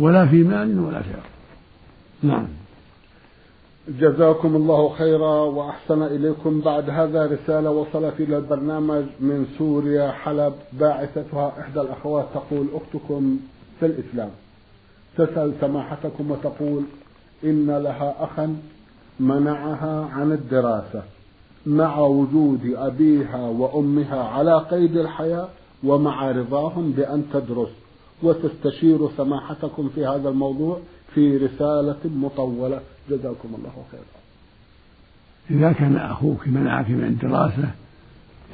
ولا 0.00 0.26
في 0.26 0.42
مال 0.42 0.80
ولا 0.80 1.02
في 1.02 1.10
عرض. 1.12 1.22
نعم. 2.22 2.46
جزاكم 3.88 4.56
الله 4.56 4.88
خيرا 4.88 5.34
وأحسن 5.42 6.02
إليكم 6.02 6.60
بعد 6.60 6.90
هذا 6.90 7.26
رسالة 7.26 7.70
وصلت 7.70 8.20
إلى 8.20 8.36
البرنامج 8.36 9.04
من 9.20 9.46
سوريا 9.58 10.10
حلب 10.10 10.52
باعثتها 10.72 11.52
إحدى 11.60 11.80
الأخوات 11.80 12.26
تقول 12.34 12.66
أختكم 12.74 13.38
في 13.80 13.86
الإسلام. 13.86 14.30
تسأل 15.16 15.52
سماحتكم 15.60 16.30
وتقول 16.30 16.82
إن 17.44 17.66
لها 17.66 18.14
أخا 18.24 18.56
منعها 19.20 20.08
عن 20.12 20.32
الدراسة 20.32 21.02
مع 21.66 21.98
وجود 21.98 22.74
أبيها 22.76 23.48
وأمها 23.48 24.22
على 24.22 24.58
قيد 24.58 24.96
الحياة 24.96 25.48
ومع 25.84 26.30
رضاهم 26.30 26.92
بأن 26.92 27.24
تدرس. 27.32 27.70
وتستشير 28.22 29.08
سماحتكم 29.16 29.88
في 29.94 30.06
هذا 30.06 30.28
الموضوع 30.28 30.78
في 31.18 31.36
رسالة 31.36 31.98
مطولة. 32.04 32.80
جزاكم 33.10 33.48
الله 33.54 33.84
خيرا. 33.90 34.18
إذا 35.50 35.72
كان 35.72 35.96
أخوك 35.96 36.48
منعك 36.48 36.90
من 36.90 37.04
الدراسة 37.04 37.70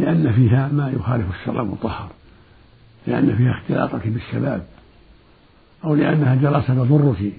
لأن 0.00 0.32
فيها 0.32 0.68
ما 0.68 0.90
يخالف 0.90 1.26
الشرع 1.34 1.62
المطهر 1.62 2.10
لأن 3.06 3.36
فيها 3.36 3.50
اختلاطك 3.50 4.08
بالشباب 4.08 4.66
أو 5.84 5.94
لأنها 5.94 6.34
دراسة 6.34 6.74
تضرك 6.74 7.32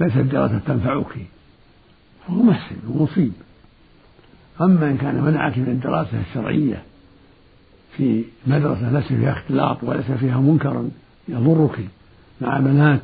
ليست 0.00 0.18
دراسة 0.18 0.58
تنفعك. 0.58 1.26
فهو 2.26 2.42
محسن 2.42 2.76
ومصيب 2.88 3.32
أما 4.60 4.90
إن 4.90 4.96
كان 4.96 5.24
منعك 5.24 5.58
من 5.58 5.68
الدراسة 5.68 6.20
الشرعية 6.20 6.82
في 7.96 8.24
مدرسة 8.46 8.92
ليس 8.92 9.06
فيها 9.06 9.32
اختلاط 9.32 9.84
وليس 9.84 10.10
فيها 10.10 10.40
منكر 10.40 10.88
يضرك 11.28 11.88
مع 12.40 12.58
بنات 12.58 13.02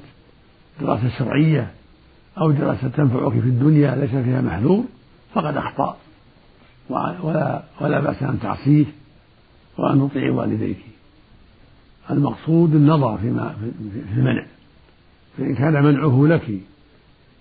دراسة 0.80 1.08
شرعية 1.18 1.70
أو 2.38 2.50
دراسة 2.50 2.88
تنفعك 2.88 3.32
في 3.32 3.48
الدنيا 3.48 3.96
ليس 3.96 4.10
فيها 4.10 4.40
محذور 4.40 4.84
فقد 5.34 5.56
أخطأ. 5.56 5.96
ولا 6.90 7.62
ولا 7.80 8.00
بأس 8.00 8.22
أن 8.22 8.40
تعصيه 8.40 8.84
وأن 9.78 10.08
تطيع 10.08 10.32
والديك. 10.32 10.78
المقصود 12.10 12.74
النظر 12.74 13.18
فيما 13.18 13.56
في 13.92 14.18
المنع. 14.18 14.46
فإن 15.38 15.54
كان 15.54 15.84
منعه 15.84 16.26
لك 16.26 16.60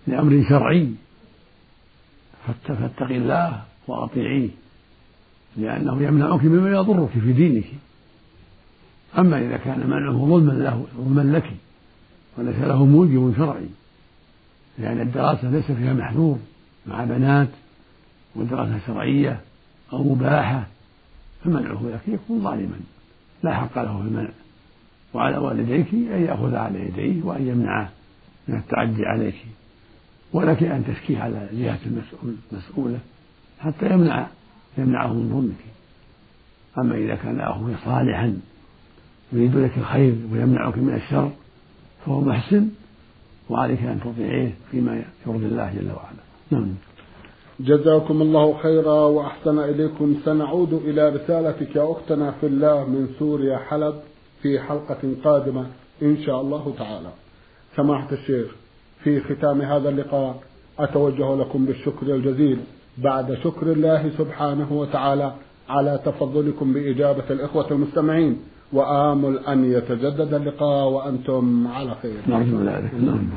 لأمر 0.08 0.44
شرعي 0.50 0.91
فاتقي 2.67 3.17
الله 3.17 3.62
وأطيعيه 3.88 4.50
لأنه 5.58 6.04
يمنعك 6.04 6.44
مما 6.44 6.72
يضرك 6.72 7.10
في 7.10 7.34
دينك. 7.34 7.65
أما 9.17 9.39
إذا 9.39 9.58
كان 9.58 9.89
منعه 9.89 10.26
ظلما 10.26 10.52
له 10.52 10.86
ظلما 10.98 11.38
لك 11.38 11.54
وليس 12.38 12.60
له 12.60 12.86
موجب 12.86 13.34
شرعي 13.38 13.67
لأن 14.80 15.02
الدراسة 15.02 15.50
ليس 15.50 15.72
فيها 15.72 15.94
محذور 15.94 16.39
مع 16.88 17.04
بنات 17.04 17.50
ودراسة 18.36 18.80
شرعية 18.88 19.39
أو 19.94 20.04
مباحة 20.04 20.67
فمنعه 21.44 21.82
لك 21.94 22.02
يكون 22.08 22.41
ظالما 22.41 22.80
لا 23.44 23.54
حق 23.54 23.78
له 23.78 24.02
في 24.02 24.08
المنع. 24.08 24.30
وعلى 25.13 25.38
والديك 25.38 25.94
أن 25.94 26.24
يأخذ 26.24 26.56
على 26.56 26.80
يديه 26.80 27.24
وأن 27.24 27.48
يمنعه 27.48 27.89
من 28.48 28.56
التعدي 28.56 29.06
عليك. 29.06 29.36
ولك 30.34 30.63
أن 30.63 30.86
تشكيه 30.86 31.20
على 31.20 31.50
جهة 31.54 31.80
المسؤول 31.86 32.36
المسؤولة 32.52 33.00
حتى 33.60 33.86
يمنع 33.94 34.28
يمنعه 34.78 35.13
من 35.13 35.30
ظلمك. 35.30 35.72
أما 36.78 36.96
إذا 36.96 37.15
كان 37.15 37.39
أخوك 37.39 37.72
صالحا 37.86 38.39
يريد 39.34 39.56
لك 39.56 39.78
الخير 39.78 40.15
ويمنعك 40.32 40.78
من 40.78 40.94
الشر 40.94 41.32
فهو 42.05 42.21
محسن 42.21 42.67
وعليك 43.49 43.81
أن 43.83 43.99
تطيعيه 43.99 44.53
فيما 44.71 45.03
يرضي 45.27 45.45
الله 45.45 45.73
جل 45.79 45.91
وعلا. 45.91 46.23
نعم. 46.51 46.73
جزاكم 47.59 48.21
الله 48.21 48.57
خيرا 48.57 49.05
وأحسن 49.05 49.59
إليكم. 49.59 50.15
سنعود 50.25 50.73
إلى 50.73 51.09
رسالتك 51.09 51.75
يا 51.75 51.91
أختنا 51.91 52.31
في 52.31 52.47
الله 52.47 52.83
من 52.83 53.07
سوريا 53.19 53.57
حلب 53.57 53.95
في 54.41 54.59
حلقة 54.59 55.15
قادمة 55.23 55.65
إن 56.01 56.17
شاء 56.25 56.41
الله 56.41 56.73
تعالى. 56.77 57.09
سماحة 57.75 58.11
الشيخ 58.11 58.47
في 59.03 59.19
ختام 59.19 59.61
هذا 59.61 59.89
اللقاء 59.89 60.43
أتوجه 60.79 61.35
لكم 61.35 61.65
بالشكر 61.65 62.15
الجزيل 62.15 62.59
بعد 62.97 63.33
شكر 63.43 63.71
الله 63.71 64.11
سبحانه 64.17 64.73
وتعالى 64.73 65.33
على 65.69 65.99
تفضلكم 66.05 66.73
بإجابة 66.73 67.23
الإخوة 67.29 67.71
المستمعين. 67.71 68.39
وآمل 68.73 69.39
أن 69.39 69.71
يتجدد 69.71 70.34
اللقاء 70.34 70.89
وأنتم 70.89 71.67
على 71.67 71.95
خير. 72.01 72.19
نرجو 72.27 72.57
ذلك 72.62 72.93
نعم. 72.93 73.29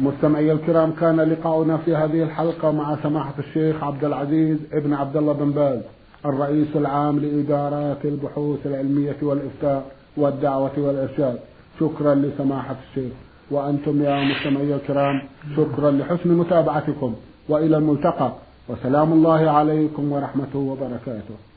مستمعي 0.00 0.52
الكرام 0.52 0.92
كان 1.00 1.20
لقاؤنا 1.20 1.76
في 1.76 1.96
هذه 1.96 2.22
الحلقة 2.22 2.70
مع 2.70 2.96
سماحة 3.02 3.34
الشيخ 3.38 3.84
عبد 3.84 4.04
العزيز 4.04 4.58
ابن 4.72 4.92
عبد 4.92 5.16
الله 5.16 5.32
بن 5.32 5.50
باز 5.50 5.80
الرئيس 6.26 6.76
العام 6.76 7.18
لإدارات 7.18 8.04
البحوث 8.04 8.66
العلمية 8.66 9.16
والإفتاء 9.22 9.86
والدعوة 10.16 10.72
والإرشاد. 10.78 11.38
شكرا 11.80 12.14
لسماحة 12.14 12.76
الشيخ. 12.88 13.12
وأنتم 13.50 14.02
يا 14.02 14.24
مستمعي 14.24 14.74
الكرام 14.74 15.22
شكرا 15.56 15.90
لحسن 15.90 16.30
متابعتكم. 16.30 17.14
وإلى 17.48 17.76
الملتقى. 17.76 18.32
وسلام 18.68 19.12
الله 19.12 19.50
عليكم 19.50 20.12
ورحمته 20.12 20.58
وبركاته. 20.58 21.51